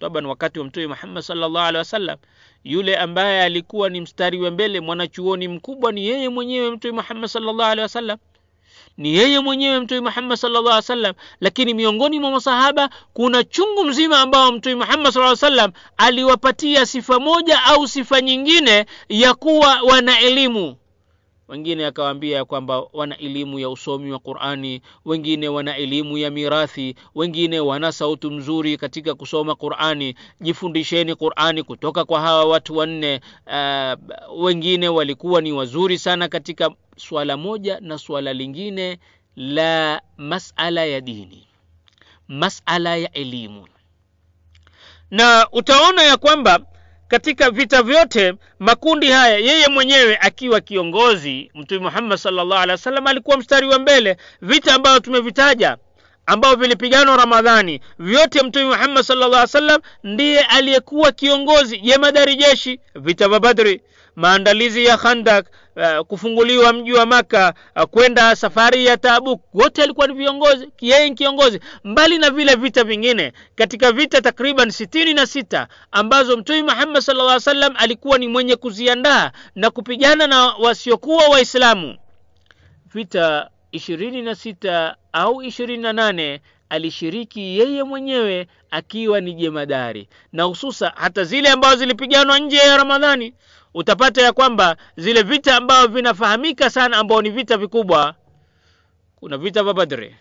[0.00, 2.18] taban wakati wa mtume muhammad salllahu alehi wasallam
[2.64, 7.62] yule ambaye alikuwa ni mstari wa mbele mwanachuoni mkubwa ni yeye mwenyewe mtume muhammad salllahu
[7.62, 8.18] alehi wasallam
[8.96, 11.14] ni yeye mwenyewe mtume muhammad sallallahu alaihi wasallam.
[11.40, 17.64] Lakini miongoni mwa masahaba kuna chungu mzima ambao mtume muhammad sallallahu wasallam aliwapatia sifa moja
[17.64, 20.76] au sifa nyingine ya kuwa wana elimu.
[21.48, 26.94] Wengine akawaambia ya kwamba wana elimu ya usomi wa qurani wengine wana elimu ya mirathi
[27.14, 30.14] wengine wana sauti mzuri katika kusoma qurani.
[30.40, 33.20] Jifundisheni qurani kutoka kwa hawa watu wanne.
[33.46, 38.98] Uh, wengine walikuwa ni wazuri sana katika swala moja na swala lingine
[39.36, 41.46] la masala ya dini
[42.28, 43.68] masala ya elimu.
[45.10, 46.60] Na utaona ya kwamba
[47.08, 53.36] katika vita vyote makundi haya yeye mwenyewe akiwa kiongozi mtume muhammad salllah alehi wasallam alikuwa
[53.38, 54.16] mstari wa mbele.
[54.42, 55.76] Vita ambayo tumevitaja
[56.26, 63.28] ambao vilipiganwa ramadhani vyote mtume muhammad salllah alih wasallam ndiye aliyekuwa kiongozi jemadari jeshi vita
[63.28, 63.80] vya badri
[64.16, 65.46] maandalizi ya khandak
[65.76, 69.40] uh, kufunguliwa mji wa maka uh, kwenda safari ya tabuk.
[69.54, 71.60] Wote alikuwa ni viongozi yeye ni kiongozi.
[71.84, 77.40] Mbali na vile vita vingine katika vita takriban sitini na sita ambazo mtume muhammad salla
[77.40, 81.96] salam alikuwa ni mwenye kuziandaa na kupigana na wasiokuwa waislamu.
[82.94, 90.08] Vita ishirini na sita au ishirini na nane alishiriki yeye mwenyewe akiwa ni jemadari.
[90.32, 93.34] Na hususa hata zile ambazo zilipiganwa nje ya ramadhani
[93.74, 98.14] utapata ya kwamba zile vita ambavyo vinafahamika sana ambao ni vita vikubwa
[99.16, 100.16] kuna vita vya badri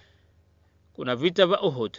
[0.93, 1.97] kuna vita vya uhud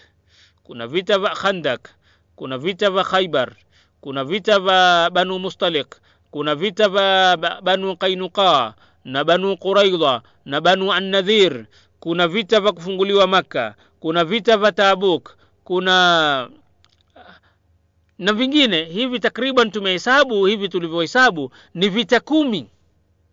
[0.62, 1.88] kuna vita vya khandak
[2.36, 3.52] kuna vita vya khaibar
[4.00, 5.96] kuna vita vya banu mustalik
[6.30, 8.74] kuna vita vya banu qainuqa
[9.05, 11.66] na banu quraidha na banu annadhir
[12.00, 16.48] kuna vita vya kufunguliwa makka kuna vita vya tabuk kuna
[18.18, 22.70] na vingine hivi takriban tumehesabu hivi tulivyohesabu ni vita kumi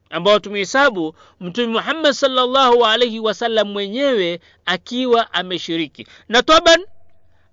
[0.09, 6.07] ambao tumehesabu mtume muhammad salllahu alaihi wasallam mwenyewe akiwa ameshiriki.
[6.29, 6.85] Na taban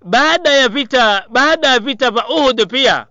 [0.05, 3.07] baada ya vita baada ya vita vya uhud pia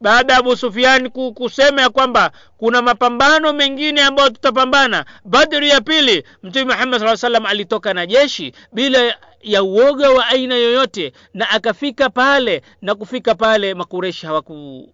[0.00, 6.24] baada ya abu sufiani kusema ya kwamba kuna mapambano mengine ambayo tutapambana badri ya pili
[6.42, 12.10] mtume muhammad saa salam alitoka na jeshi bila ya uoga wa aina yoyote na akafika
[12.10, 14.88] pale na kufika pale makureshi hawaku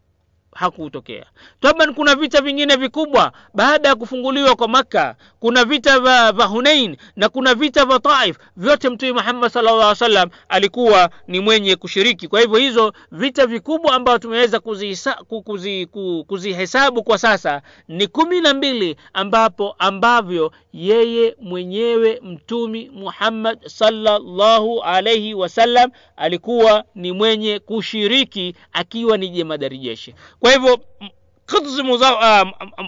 [0.60, 1.26] hakutokea.
[1.60, 3.32] Taban kuna vita vingine vikubwa.
[3.54, 8.36] Baada ya kufunguliwa kwa makka kuna vita vya hunain na kuna vita vya taif.
[8.56, 12.28] Vyote mtume muhammad sallallahu salam alikuwa ni mwenye kushiriki.
[12.28, 15.86] Kwa hivyo hizo vita vikubwa ambayo tumeweza kuzihesabu kuzi,
[16.26, 16.56] kuzi
[17.04, 25.90] kwa sasa ni kumi na mbili ambapo ambavyo yeye mwenyewe mtumi muhammad sallallahu alaihi wasallam
[26.16, 30.14] alikuwa ni mwenye kushiriki akiwa ni jemadari jeshi.
[30.40, 30.80] Kwa hivyo
[31.46, 31.78] Quds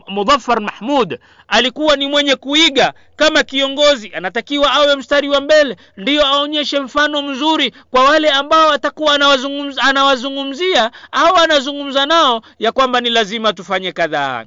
[0.09, 6.81] Mudhaffar Mahmud alikuwa ni mwenye kuiga kama kiongozi, anatakiwa awe mstari wa mbele, ndiyo aonyeshe
[6.81, 13.53] mfano mzuri kwa wale ambao atakuwa anawazungumz, anawazungumzia au anazungumza nao ya kwamba ni lazima
[13.53, 14.45] tufanye kadhaa.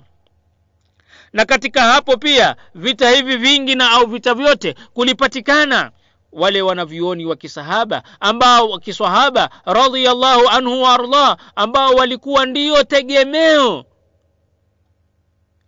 [1.34, 5.91] Na katika hapo pia vita hivi vingi na au vita vyote kulipatikana
[6.36, 13.86] wale wanavyuoni wa kisahaba ambao wa kiswahaba radhiallahu anhu waardah ambao walikuwa ndiyo tegemeo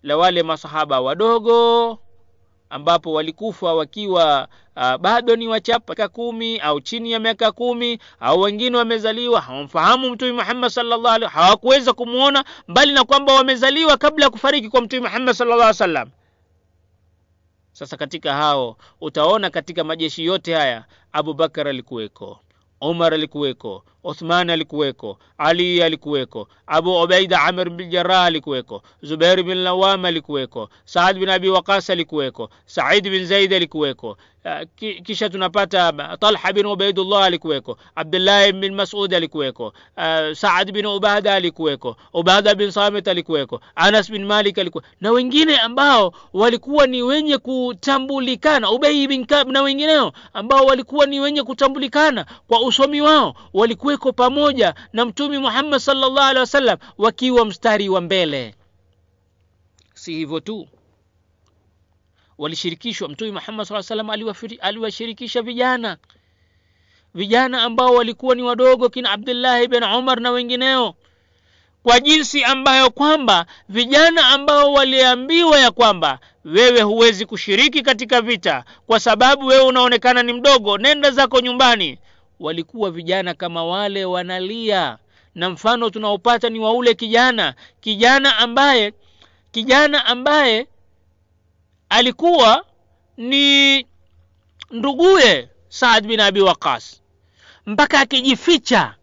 [0.03, 1.99] la wale masahaba wadogo
[2.70, 8.78] ambapo walikufa wakiwa uh, bado ni wachapa kumi au chini ya miaka kumi au wengine
[8.78, 9.41] wamezaliwa.
[9.41, 15.01] Hawamfahamu mtume muhammad sallallahu hawakuweza kumwona mbali na kwamba wamezaliwa kabla ya kufariki kwa mtume
[15.01, 16.09] muhammad sallallahu wasallam
[17.78, 22.39] sasa katika hao utaona katika majeshi yote haya abubakar alikuweko
[22.82, 30.06] umar alikuweko uthman alikuweko ali alikuweko abu ubaida amir bin jarah alikuweko zubair bin lawam
[30.06, 34.18] alikuweko saad bin abi waqas alikuweko said bin zaid alikuweko.
[35.04, 39.74] Kisha tunapata talha bin ubaidullah alikuweko abdullah bin masud alikuweko
[40.34, 46.14] saad bin ubada alikuweko ubada bin samit alikuweko anas bin malik alikuwa na wengine ambao
[46.34, 52.62] walikuwa ni wenye kutambulikana ubei bin kab na wengineo ambao walikuwa ni wenye kutambulikana kwa
[52.62, 53.36] usomi wao
[53.98, 58.56] walikuweko pamoja na mtumi muhammad sallallahu alaihi wasallam wakiwa mstari wa mbele.
[59.93, 60.68] Si hivyo tu.
[62.38, 64.10] Walishirikishwa mtumi muhammad saa salam
[64.62, 65.98] aliwashirikisha vijana.
[67.14, 70.95] Vijana ambao walikuwa ni wadogo kina abdullahi bin umar na wengineo.
[71.84, 79.00] Kwa jinsi ambayo kwamba vijana ambao waliambiwa ya kwamba wewe huwezi kushiriki katika vita kwa
[79.00, 82.00] sababu wewe unaonekana ni mdogo nenda zako nyumbani
[82.40, 84.98] walikuwa vijana kama wale wanalia.
[85.36, 87.54] Na mfano tunaopata ni wa ule kijana.
[87.82, 88.94] Kijana ambaye
[89.52, 90.68] kijana ambaye
[91.90, 92.66] alikuwa
[93.18, 93.86] ni
[94.72, 97.02] nduguye saad bin abi waqas.
[97.66, 98.96] Mpaka akijificha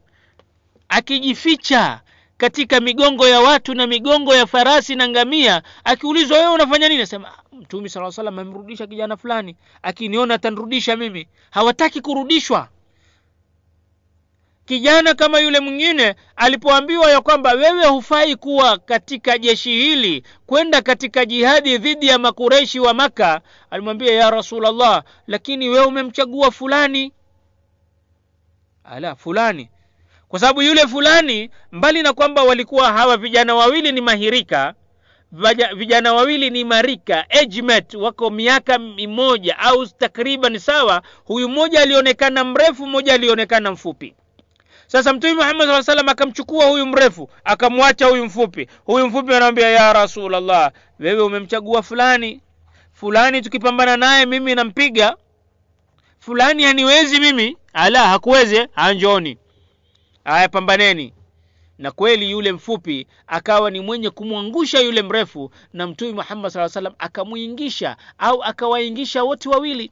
[0.88, 2.00] akijificha
[2.36, 7.02] katika migongo ya watu na migongo ya farasi na ngamia akiulizwa wewe unafanya nini?
[7.02, 9.56] Asema mtume saa salam amemrudisha kijana fulani.
[9.82, 11.28] Akiniona atanrudisha mimi.
[11.50, 12.68] Hawataki kurudishwa
[14.66, 21.24] kijana kama yule mwingine alipoambiwa ya kwamba wewe hufai kuwa katika jeshi hili kwenda katika
[21.24, 23.40] jihadi dhidi ya makureshi wa maka
[23.70, 27.12] alimwambia ya rasulllah lakini wewe umemchagua fulani.
[28.84, 29.70] Ala fulani.
[30.28, 34.74] Kwa sababu yule fulani mbali na kwamba walikuwa hawa vijana wawili ni mahirika
[35.76, 42.86] vijana wawili ni marika ejmet wako miaka mimoja au takriban sawa huyu mmoja alionekana mrefu
[42.86, 44.14] mmoja alionekana mfupi
[44.94, 48.68] sasa mtume muhammad saa salam akamchukua huyu mrefu akamwacha huyu mfupi.
[48.84, 52.40] Huyu mfupi anamwambia ya rasulllah wewe umemchagua fulani.
[52.92, 55.16] Fulani tukipambana naye mimi nampiga.
[56.18, 57.56] Fulani haniwezi mimi.
[57.72, 59.38] Ala hakuweze anjoni
[60.24, 61.14] aya pambaneni.
[61.78, 66.94] Na kweli yule mfupi akawa ni mwenye kumwangusha yule mrefu na mtume muhammad saa salam
[66.98, 69.90] akamwingisha au akawaingisha wote wawili.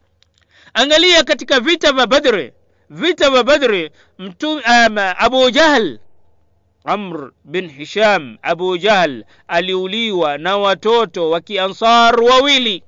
[0.74, 2.52] Angalia katika vita vya badri
[2.92, 3.90] vita vya badri
[5.18, 5.98] abu jahl
[6.84, 12.82] amr bin hisham abu jahl aliuliwa na watoto wa kiansar wawili.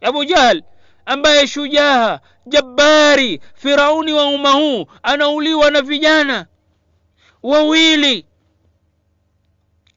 [0.00, 0.62] Abu jahl
[1.06, 6.46] ambaye shujaa jabbari firauni wa umma huu anauliwa na vijana
[7.42, 8.26] wawili.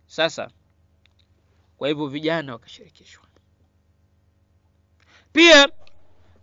[0.07, 0.49] Sasa
[1.77, 3.23] kwa hivyo vijana wakashirikishwa.
[5.33, 5.67] Pia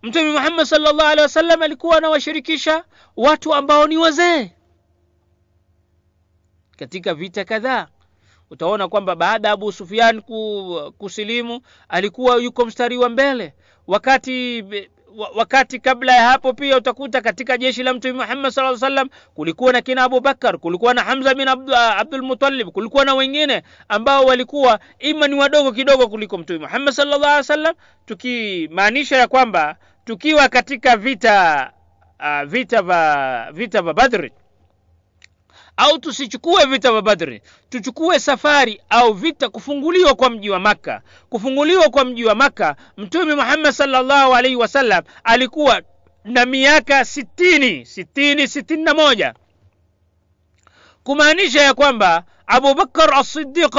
[0.03, 2.85] mtume muhammad salllah alehi wasallam alikuwa anawashirikisha
[3.17, 4.51] watu ambao ni wazee.
[6.77, 7.87] Katika vita kadhaa
[8.51, 10.23] utaona kwamba baada ya abu sufian
[10.99, 13.55] kusilimu alikuwa yuko mstari wa mbele.
[13.87, 14.65] Wakati
[15.35, 19.81] wakati kabla ya hapo pia utakuta katika jeshi la mtume muhammad saa salam kulikuwa na
[19.83, 25.73] kina abubakar kulikuwa na hamza bin abdulmutalib kulikuwa na wengine ambao walikuwa ima ni wadogo
[25.73, 27.75] kidogo kuliko mtume muhammad salllah alih wasallam
[28.07, 31.71] tukimaanisha ya kwamba tukiwa katika vita
[32.21, 34.33] uh, vita va vita va badri.
[35.77, 41.01] Au tusichukue vita vya badri tuchukue safari au vita kufunguliwa kwa mji wa makka.
[41.29, 45.83] Kufunguliwa kwa mji wa makka mtume muhammad salllahu alaihi wasallam alikuwa
[46.25, 49.35] na miaka sitini sitini sitini na moja.
[51.05, 53.11] Kumaanisha ya kwamba abubakar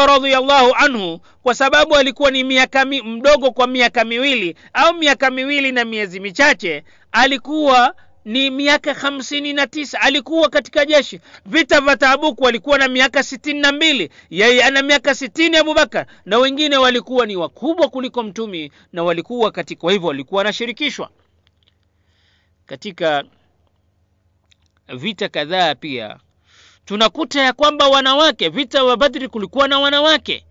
[0.08, 5.86] radiallahu anhu kwa sababu alikuwa ni miaka mdogo kwa miaka miwili au miaka miwili na
[5.86, 7.96] miezi michache alikuwa
[8.26, 11.20] ni miaka hamsini na tisa alikuwa katika jeshi.
[11.46, 16.38] Vita vya taabuku walikuwa na miaka sitini na mbili yeye ana miaka sitini abubakar na
[16.38, 21.10] wengine walikuwa ni wakubwa kuliko mtumi na walikuwa katika kwa hivyo walikuwa wanashirikishwa.
[22.66, 23.24] Katika
[24.96, 26.18] vita kadhaa pia
[26.96, 30.46] tunakuta ya kwamba wanawake vita vya badri kulikuwa na wanawake.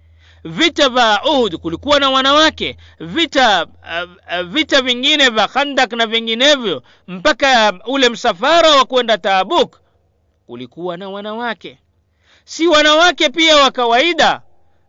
[0.45, 2.76] Vita vya uhud kulikuwa na wanawake.
[3.01, 9.76] Vita uh, vita vingine vya khandak na vinginevyo mpaka ule msafara wa kwenda taabuk
[10.47, 11.78] kulikuwa na wanawake.
[12.45, 14.43] Si wanawake pia wa kawaida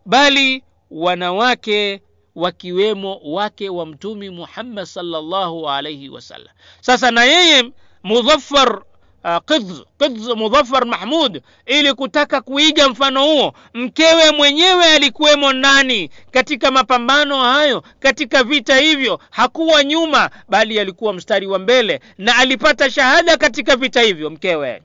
[0.06, 2.02] bali wanawake
[2.34, 6.54] wakiwemo wake wa mtumi muhammad salllahu alaihi wasallam.
[6.80, 7.70] Sasa na yeye
[8.02, 8.82] mudhafar
[9.24, 16.10] uh, qidz qidz mudhafar mahmud ili kutaka kuiga mfano huo mkewe mwenyewe alikuwemo ndani.
[16.30, 22.90] Katika mapambano hayo katika vita hivyo hakuwa nyuma bali alikuwa mstari wa mbele na alipata
[22.90, 24.82] shahada katika vita hivyo mkewe.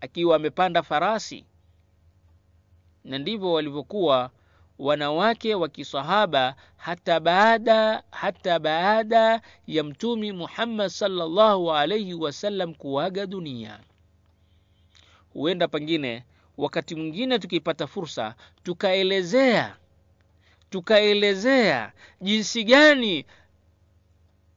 [0.00, 1.44] Akiwa amepanda farasi
[3.04, 4.30] na ndivyo walivyokuwa
[4.78, 13.80] wanawake wa kisahaba hata baada hata baada ya mtumi muhammad salllahu alaihi wasallam kuaga dunia.
[15.32, 16.24] Huenda pengine
[16.58, 19.76] wakati mwingine tukipata fursa tukaelezea
[20.70, 23.24] tukaelezea jinsi gani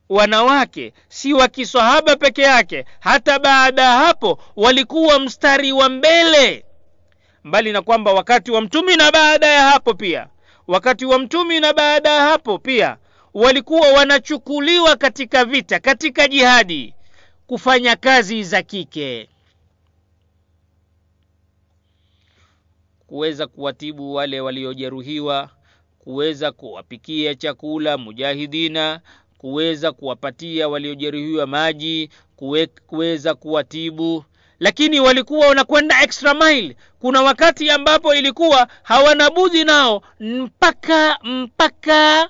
[0.10, 6.66] wanawake si wa kisahaba peke yake hata baada ya hapo walikuwa mstari wa mbele
[7.44, 10.28] mbali na kwamba wakati wa mtumi na baada ya hapo pia
[10.68, 12.98] wakati wa mtumi na baada ya hapo pia
[13.34, 16.94] walikuwa wanachukuliwa katika vita katika jihadi
[17.48, 19.30] kufanya kazi za kike.
[23.08, 25.50] Kuweza kuwatibu wale waliojeruhiwa
[26.00, 29.02] kuweza kuwapikia chakula mujahidina
[29.38, 32.10] kuweza kuwapatia waliojeruhiwa maji
[32.88, 34.26] kuweza kuwatibu
[34.60, 36.76] lakini walikuwa wanakwenda extra mile.
[37.00, 42.30] Kuna wakati ambapo ilikuwa hawana budhi nao mpaka mpaka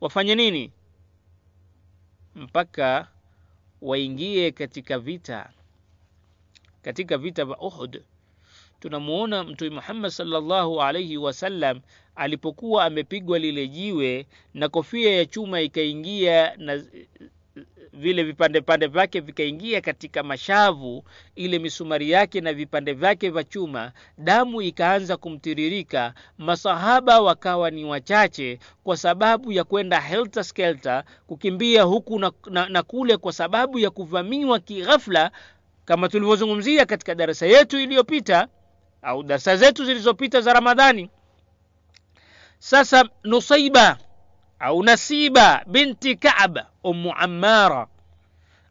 [0.00, 0.72] wafanye nini?
[2.34, 3.08] Mpaka
[3.82, 5.50] waingie katika vita.
[6.82, 8.02] Katika vita vya uhud
[8.80, 11.80] tunamuona mtume muhammad salllahu alaihi wasallam
[12.16, 16.82] alipokuwa amepigwa lile jiwe na kofia ya chuma ikaingia na
[17.92, 21.04] vile vipande pande vyake vikaingia katika mashavu
[21.36, 28.58] ile misumari yake na vipande vyake vya chuma damu ikaanza kumtiririka masahaba wakawa ni wachache
[28.84, 33.90] kwa sababu ya kwenda helter skelter kukimbia huku na, na, na kule kwa sababu ya
[33.90, 35.30] kuvamiwa kighafla
[35.84, 38.48] kama tulivyozungumzia katika darasa yetu iliyopita
[39.02, 41.10] au darasa zetu zilizopita za ramadhani.
[42.58, 43.98] Sasa nusaiba
[44.60, 47.86] au nasiba binti kaab umu Ammara.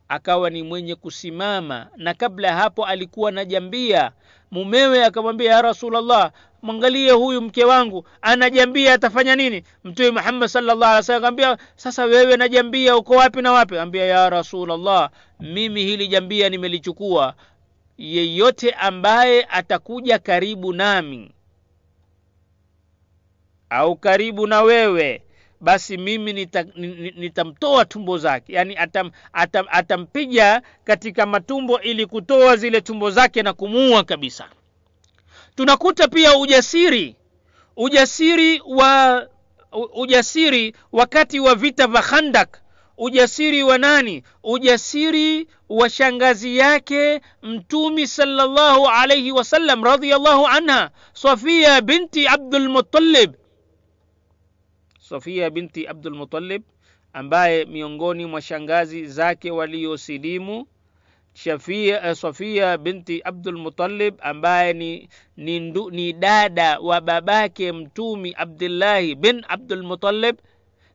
[0.10, 4.12] Akawa ni mwenye kusimama na kabla ya hapo alikuwa anajambia.
[4.52, 6.32] Mumewe akamwambia ya rasulllah
[6.62, 9.64] mwangalie huyu mke wangu anajambia atafanya nini?
[9.84, 13.78] Mtume muhammad salam akamwambia sasa wewe najambia uko wapi na wapi?
[13.78, 15.10] Ambia ya rasulllah
[15.40, 17.34] mimi hili jambia nimelichukua.
[17.98, 21.32] Yeyote ambaye atakuja karibu nami
[23.70, 25.22] au karibu na wewe
[25.62, 28.54] basi mimi nitamtoa nita tumbo zake.
[28.54, 34.50] Yani atam, atam, atampiga katika matumbo ili kutoa zile tumbo zake na kumuua kabisa.
[35.56, 37.16] Tunakuta pia ujasiri
[37.78, 39.28] ujasiri wa
[39.94, 42.62] ujasiri wakati wa vita vya Khandak.
[42.98, 44.24] Ujasiri wa nani?
[44.44, 53.34] Ujasiri wa shangazi yake mtumi sallallahu alayhi wasallam radhiyallahu anha Safia binti Abdul Muttalib
[55.10, 56.64] Safia binti Abdul Muttalib
[57.14, 60.68] ambaye miongoni mwa shangazi zake waliosilimu
[61.34, 69.16] Shafia, Safia binti Abdul Muttalib ambaye ni, ni, ndu, ni dada wa babake mtumi Abdullahi
[69.16, 70.38] bin Abdul Muttalib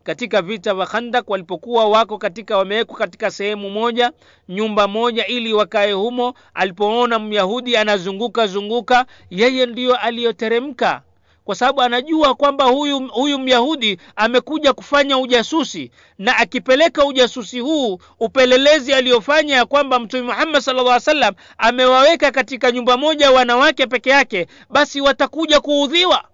[0.03, 4.13] katika vita vya Khandak walipokuwa wako katika wamewekwa katika sehemu moja
[4.49, 6.35] nyumba moja ili wakae humo.
[6.55, 11.03] Alipoona myahudi anazunguka zunguka yeye ndiyo aliyoteremka
[11.45, 15.91] kwa sababu anajua kwamba huyu huyu myahudi amekuja kufanya ujasusi.
[16.19, 22.71] Na akipeleka ujasusi huu upelelezi aliyofanya ya kwamba mtume Muhammad sallallahu alaihi wasallam amewaweka katika
[22.73, 26.25] nyumba moja wanawake peke yake basi watakuja kuudhiwa.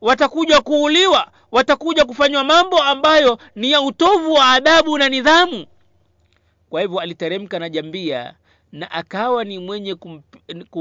[0.00, 1.28] Watakuja kuuliwa.
[1.52, 5.66] Watakuja kufanywa mambo ambayo ni ya utovu wa adabu na nidhamu.
[6.70, 8.34] Kwa hivyo aliteremka na jambia
[8.72, 9.94] na akawa ni mwenye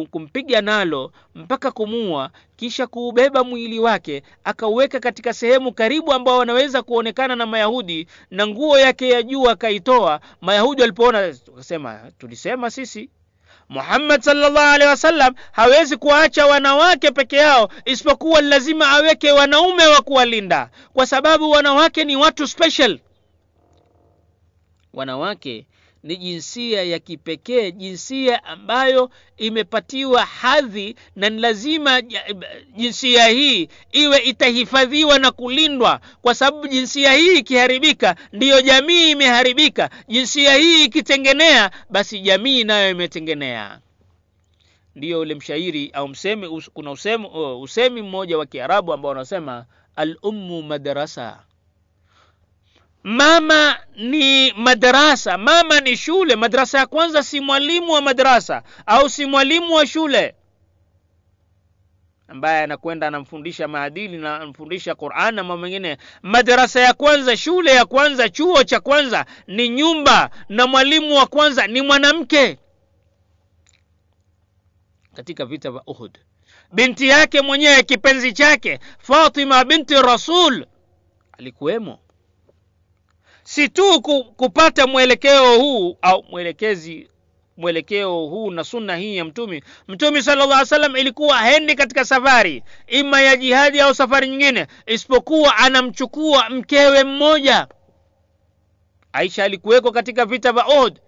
[0.09, 7.35] kumpiga nalo mpaka kumua kisha kuubeba mwili wake akauweka katika sehemu karibu ambao wanaweza kuonekana
[7.35, 10.19] na mayahudi na nguo yake ya juu akaitoa.
[10.41, 11.17] Mayahudi walipoona
[11.51, 13.09] wakasema tulisema sisi.
[13.69, 20.69] Muhammad salllah alehi wasallam hawezi kuwaacha wanawake peke yao isipokuwa lazima aweke wanaume wa kuwalinda
[20.93, 22.99] kwa sababu wanawake ni watu special.
[24.93, 25.65] Wanawake
[26.03, 32.01] ni jinsia ya kipekee jinsia ambayo imepatiwa hadhi na ni lazima
[32.75, 35.99] jinsia hii iwe itahifadhiwa na kulindwa.
[36.21, 39.89] Kwa sababu jinsia hii ikiharibika ndiyo jamii imeharibika.
[40.07, 43.79] Jinsia hii ikitengenea basi jamii nayo imetengenea.
[44.95, 50.17] Ndiyo ule mshairi au msemi kuna usemi, uh, usemi mmoja wa kiarabu ambao wanasema al
[50.21, 51.39] ummu madrasa
[53.03, 59.25] mama ni madarasa mama ni shule madarasa ya kwanza si mwalimu wa madarasa au si
[59.25, 60.35] mwalimu wa shule
[62.27, 65.97] ambaye anakwenda anamfundisha maadili na anamfundisha Qur'an na mambo mengine.
[66.21, 71.67] Madarasa ya kwanza, shule ya kwanza, chuo cha kwanza ni nyumba, na mwalimu wa kwanza
[71.67, 72.57] ni mwanamke.
[75.15, 76.17] Katika vita vya Uhud,
[76.73, 80.65] binti yake mwenyewe kipenzi chake Fatima binti Rasul
[81.31, 81.99] alikuwemo
[83.49, 84.01] si tu
[84.35, 87.09] kupata mwelekeo huu au mwelekezi
[87.57, 92.63] mwelekeo huu na sunna hii ya mtume mtumi sallallahu alaihi wasallam ilikuwa hendi katika safari
[92.87, 97.67] ima ya jihadi au safari nyingine isipokuwa anamchukua mkewe mmoja.
[99.13, 100.99] Aisha alikuweko katika vita vya Uhud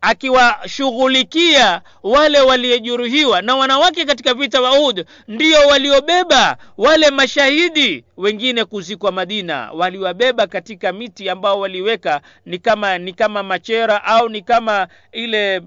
[0.00, 3.42] akiwashughulikia wale waliojeruhiwa.
[3.42, 9.70] Na wanawake katika vita wa Uhud ndio waliobeba wale mashahidi wengine kuzikwa Madina.
[9.72, 15.62] Waliwabeba katika miti ambao waliweka ni kama ni kama machera au ni kama ile eh,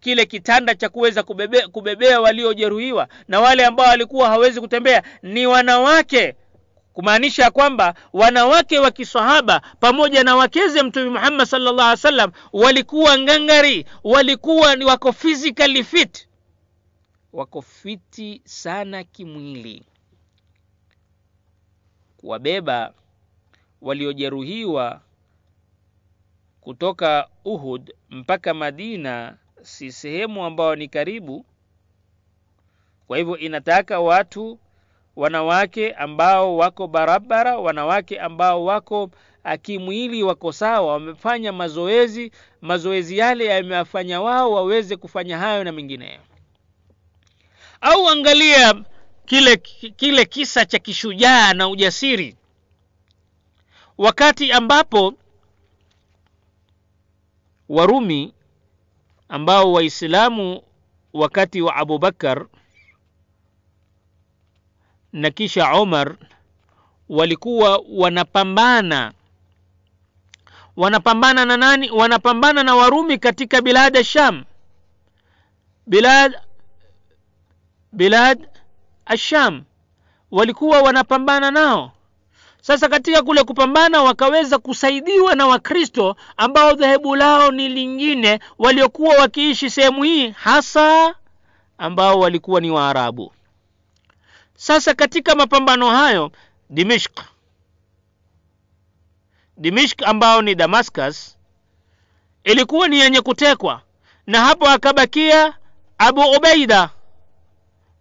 [0.00, 3.08] kile kitanda cha kuweza kubebe, kubebea waliojeruhiwa.
[3.28, 6.34] Na wale ambao walikuwa hawezi kutembea ni wanawake
[6.94, 13.86] kumaanisha kwamba wanawake wa kisahaba pamoja na wakeze mtume Muhammad sallallahu alaihi wasallam walikuwa ngangari
[14.04, 16.28] walikuwa ni wako physically fit.
[17.32, 19.86] Wako fiti sana kimwili.
[22.16, 22.94] Kuwabeba
[23.80, 25.00] waliojeruhiwa
[26.60, 31.46] kutoka Uhud mpaka Madina si sehemu ambao ni karibu.
[33.06, 34.58] Kwa hivyo inataka watu
[35.16, 39.10] wanawake ambao wako barabara wanawake ambao wako
[39.44, 46.20] akimwili wako sawa wamefanya mazoezi mazoezi yale yamewafanya wao waweze kufanya hayo na mengineyo.
[47.80, 48.74] Au angalia
[49.26, 49.56] kile
[49.96, 52.36] kile kisa cha kishujaa na ujasiri.
[53.98, 55.14] Wakati ambapo
[57.68, 58.34] warumi
[59.28, 60.62] ambao waislamu
[61.12, 62.46] wakati wa abubakar
[65.14, 66.14] na kisha Omar
[67.08, 69.12] walikuwa wanapambana.
[70.76, 71.90] Wanapambana na nani?
[71.90, 74.44] Wanapambana na Warumi katika bilad Sham
[75.86, 76.38] bilad
[77.92, 78.48] bilad
[79.06, 79.62] asham
[80.30, 81.92] walikuwa wanapambana nao.
[82.60, 89.70] Sasa katika kule kupambana wakaweza kusaidiwa na Wakristo ambao dhehebu lao ni lingine waliokuwa wakiishi
[89.70, 91.14] sehemu hii hasa
[91.78, 93.32] ambao walikuwa ni Waarabu
[94.64, 96.32] sasa katika mapambano hayo
[96.70, 97.20] Dimishk
[99.56, 101.36] Dimishk ambao ni Damascus
[102.44, 103.82] ilikuwa ni yenye kutekwa.
[104.26, 105.54] Na hapo akabakia
[105.98, 106.90] Abu Ubaida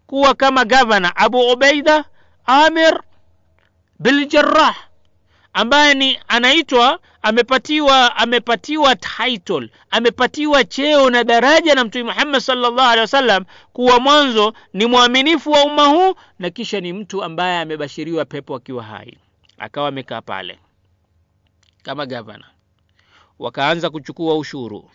[0.07, 1.15] kuwa kama gavana.
[1.15, 2.05] Abu Ubaida
[2.45, 3.01] Amir
[3.99, 4.75] bil Jarrah
[5.53, 12.99] ambaye ni anaitwa amepatiwa amepatiwa title amepatiwa cheo na daraja na mtume Muhammad sallallahu alaihi
[13.01, 18.55] wasallam kuwa mwanzo ni mwaminifu wa umma huu na kisha ni mtu ambaye amebashiriwa pepo
[18.55, 19.17] akiwa hai.
[19.57, 20.59] Akawa amekaa pale
[21.83, 22.45] kama gavana.
[23.39, 24.91] Wakaanza kuchukua ushuru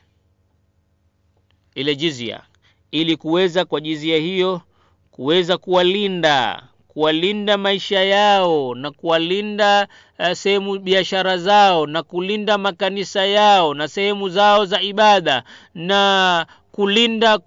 [1.74, 2.42] ile jizia
[2.90, 4.62] ili kuweza kwa jizia hiyo
[5.11, 6.62] kuweza kuwalinda
[6.99, 9.88] kuwalinda maisha yao na kuwalinda
[10.18, 15.42] uh, sehemu biashara zao na kulinda makanisa yao na sehemu zao za ibada
[15.74, 17.38] na kulinda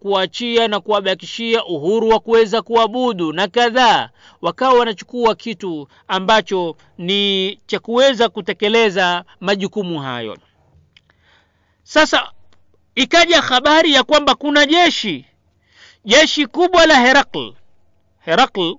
[0.00, 4.10] kuachia na kuwabakishia uhuru wa kuweza kuabudu na kadhaa.
[4.42, 10.36] Wakawa wanachukua kitu ambacho ni cha kuweza kutekeleza majukumu hayo.
[11.82, 12.32] Sasa
[12.94, 15.24] ikaja habari ya kwamba kuna jeshi.
[16.04, 17.52] Jeshi kubwa la herakl.
[18.24, 18.74] Herakl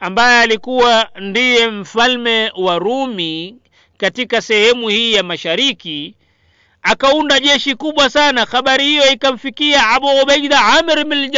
[0.00, 3.56] ambaye alikuwa ndiye mfalme wa rumi
[3.96, 6.14] katika sehemu hii ya mashariki
[6.82, 8.44] akaunda jeshi kubwa sana.
[8.44, 11.30] Habari hiyo ikamfikia abu ubaida amir bin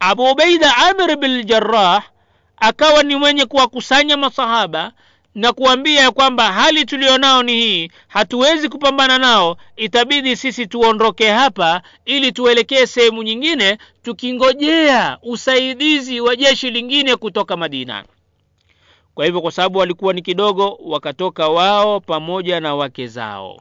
[0.00, 1.46] abu ubaida amir bin
[2.56, 4.92] akawa ni mwenye kuwakusanya masahaba
[5.34, 12.32] na kuambia kwamba hali tulionao ni hii hatuwezi kupambana nao itabidi sisi tuondoke hapa ili
[12.32, 18.04] tuelekee sehemu nyingine tukingojea usaidizi wa jeshi lingine kutoka madina.
[19.14, 23.60] Kwa hivyo kwa sababu walikuwa ni kidogo wakatoka wao pamoja na wake zao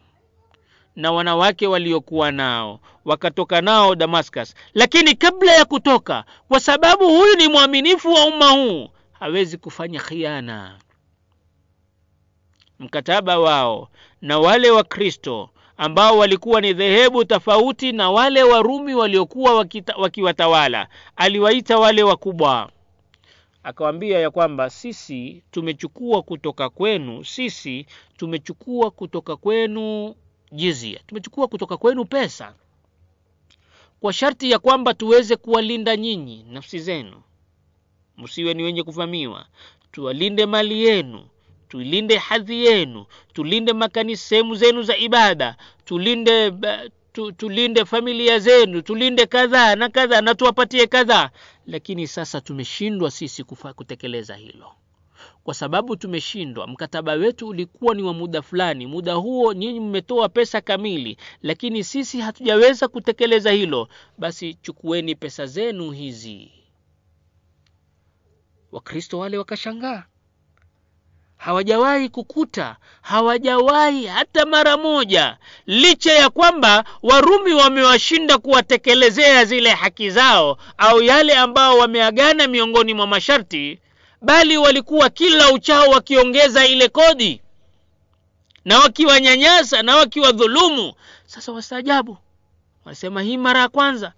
[0.96, 4.56] na wanawake waliokuwa nao wakatoka nao damascus.
[4.74, 10.78] Lakini kabla ya kutoka kwa sababu huyu ni mwaminifu wa umma huu hawezi kufanya khiana
[12.82, 13.90] mkataba wao
[14.22, 19.68] na wale wa kristo ambao walikuwa ni dhehebu tofauti na wale warumi waliokuwa
[19.98, 20.88] wakiwatawala.
[21.16, 22.72] Aliwaita wale wakubwa.
[23.64, 27.86] Akawambia ya kwamba sisi tumechukua kutoka kwenu sisi
[28.18, 30.16] tumechukua kutoka kwenu
[30.52, 32.54] jizia tumechukua kutoka kwenu pesa
[34.00, 37.22] kwa sharti ya kwamba tuweze kuwalinda nyinyi nafsi zenu.
[38.18, 39.46] Msiwe ni wenye kuvamiwa
[39.92, 41.26] tuwalinde mali yenu
[41.72, 45.56] tulinde hadhi yenu tulinde makanisa sehemu zenu za ibada
[45.86, 46.52] tulinde
[47.14, 51.30] tu, tulinde familia zenu tulinde kadhaa na kadhaa na tuwapatie kadhaa.
[51.68, 54.72] Lakini sasa tumeshindwa sisi kufa, kutekeleza hilo.
[55.44, 58.88] Kwa sababu tumeshindwa mkataba wetu ulikuwa ni wa muda fulani.
[58.88, 63.88] Muda huo nyinyi mmetoa pesa kamili lakini sisi hatujaweza kutekeleza hilo.
[64.18, 66.52] Basi chukueni pesa zenu hizi.
[68.72, 70.04] Wakristo wale wakashangaa
[71.46, 75.38] hawajawahi kukuta hawajawahi hata mara moja
[75.68, 83.08] licha ya kwamba warumi wamewashinda kuwatekelezea zile haki zao au yale ambao wameagana miongoni mwa
[83.08, 83.80] masharti
[84.22, 87.42] bali walikuwa kila uchao wakiongeza ile kodi
[88.66, 90.94] na wakiwanyanyasa na wakiwadhulumu.
[91.26, 92.18] Sasa wastaajabu
[92.86, 94.14] wanasema hii mara ya kwanza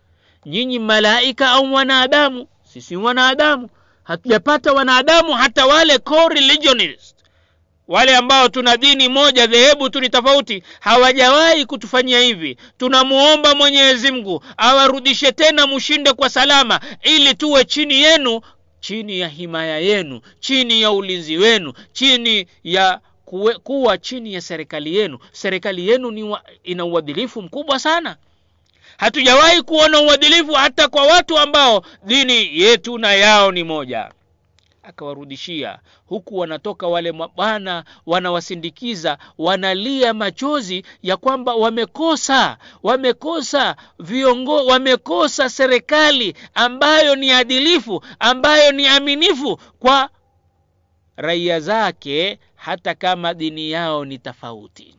[0.46, 3.70] nyinyi malaika au wanadamu sisi wanadamu
[4.04, 7.12] hatujapata wanadamu hata wale co-religionist
[7.88, 12.58] wale ambao tuna dini moja dhehebu tu ni tofauti hawajawahi kutufanyia hivi.
[12.78, 18.42] Tunamuomba mwenyezi mungu awarudishe tena mushinde kwa salama ili tuwe chini yenu
[18.80, 24.96] chini ya himaya yenu chini ya ulinzi wenu chini ya kuwe, kuwa chini ya serikali
[24.96, 25.20] yenu.
[25.32, 28.16] Serikali yenu ni wa, ina uadilifu mkubwa sana.
[28.98, 34.12] Hatujawahi kuona uadilifu hata kwa watu ambao dini yetu na yao ni moja
[34.84, 35.80] akawarudishia.
[36.06, 47.16] Huku wanatoka wale mabwana wanawasindikiza wanalia machozi ya kwamba wamekosa wamekosa viongo wamekosa serikali ambayo
[47.16, 50.10] ni adilifu ambayo ni aminifu kwa
[51.16, 54.96] raia zake hata kama dini yao ni tofauti.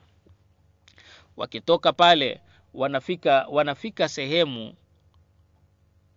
[1.36, 2.40] Wakitoka pale
[2.74, 4.74] wanafika wanafika sehemu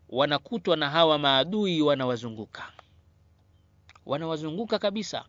[0.09, 2.63] wanakutwa na hawa maadui wanawazunguka
[4.08, 5.24] wanawazunguka kabisa.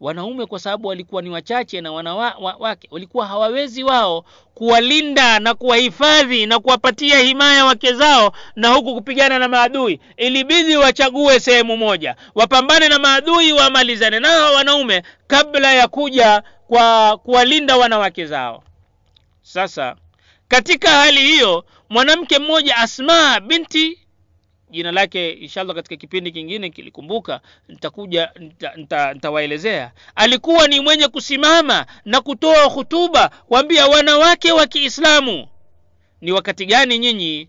[0.00, 4.24] Wanaume kwa sababu walikuwa ni wachache na wanawake wa, walikuwa hawawezi wao
[4.54, 10.00] kuwalinda na kuwahifadhi na kuwapatia himaya wake zao na huku kupigana na maadui.
[10.16, 17.76] Ilibidi wachague sehemu moja wapambane na maadui wamalizane nao wanaume kabla ya kuja kwa kuwalinda
[17.76, 18.64] wanawake zao.
[19.42, 19.96] Sasa
[20.48, 23.98] katika hali hiyo mwanamke mmoja asma binti
[24.70, 28.30] jina lake inshallah katika kipindi kingine kilikumbuka nitakuja
[29.14, 35.48] nitawaelezea nita, nita alikuwa ni mwenye kusimama na kutoa hutuba kuambia wanawake wa kiislamu
[36.20, 37.48] ni wakati gani nyinyi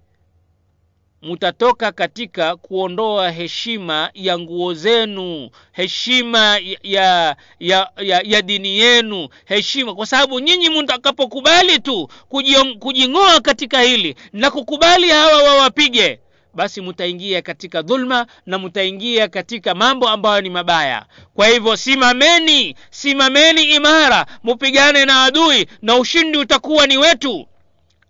[1.21, 9.95] mutatoka katika kuondoa heshima ya nguo zenu heshima ya, ya, ya, ya dini yenu heshima?
[9.95, 12.09] Kwa sababu nyinyi mtakapokubali tu
[12.79, 16.19] kujing'oa katika hili na kukubali hawa wawapige
[16.55, 21.05] basi mtaingia katika dhulma na mtaingia katika mambo ambayo ni mabaya.
[21.33, 27.47] Kwa hivyo simameni simameni imara mupigane na adui na ushindi utakuwa ni wetu.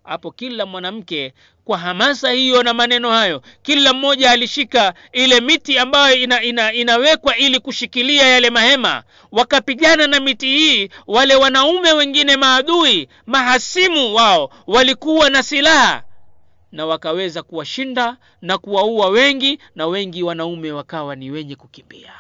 [0.03, 1.33] Hapo kila mwanamke
[1.65, 7.37] kwa hamasa hiyo na maneno hayo kila mmoja alishika ile miti ambayo ina, ina, inawekwa
[7.37, 9.03] ili kushikilia yale mahema.
[9.31, 16.03] Wakapigana na miti hii wale wanaume wengine maadui mahasimu wao walikuwa na silaha
[16.71, 22.13] na wakaweza kuwashinda na kuwaua wengi na wengi wanaume wakawa ni wenye kukimbia.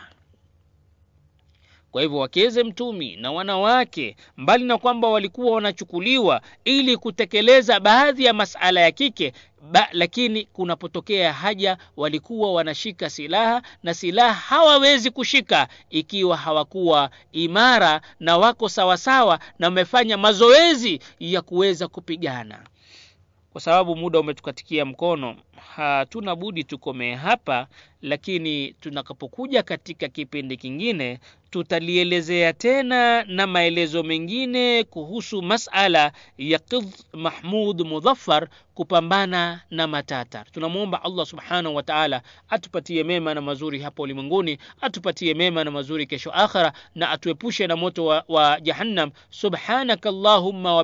[1.91, 8.33] Kwa hivyo wakeze mtumi na wanawake mbali na kwamba walikuwa wanachukuliwa ili kutekeleza baadhi ya
[8.33, 9.33] masala ya kike
[9.71, 18.37] ba, lakini kunapotokea haja walikuwa wanashika silaha na silaha hawawezi kushika ikiwa hawakuwa imara na
[18.37, 22.59] wako sawasawa na wamefanya mazoezi ya kuweza kupigana
[23.55, 25.35] kwa sababu muda umetukatikia mkono
[25.75, 27.67] hatuna budi tukomee hapa
[28.01, 37.81] lakini tunakapokuja katika kipindi kingine tutalielezea tena na maelezo mengine kuhusu masala ya qidh mahmud
[37.81, 40.51] mudhaffar kupambana na matatar.
[40.51, 46.05] Tunamwomba allah subhanahu wa taala atupatie mema na mazuri hapa ulimwenguni atupatie mema na mazuri
[46.05, 49.11] kesho akhira na atuepushe na moto wa, wa jahannam.
[49.29, 50.83] Subhanaka allahumma wa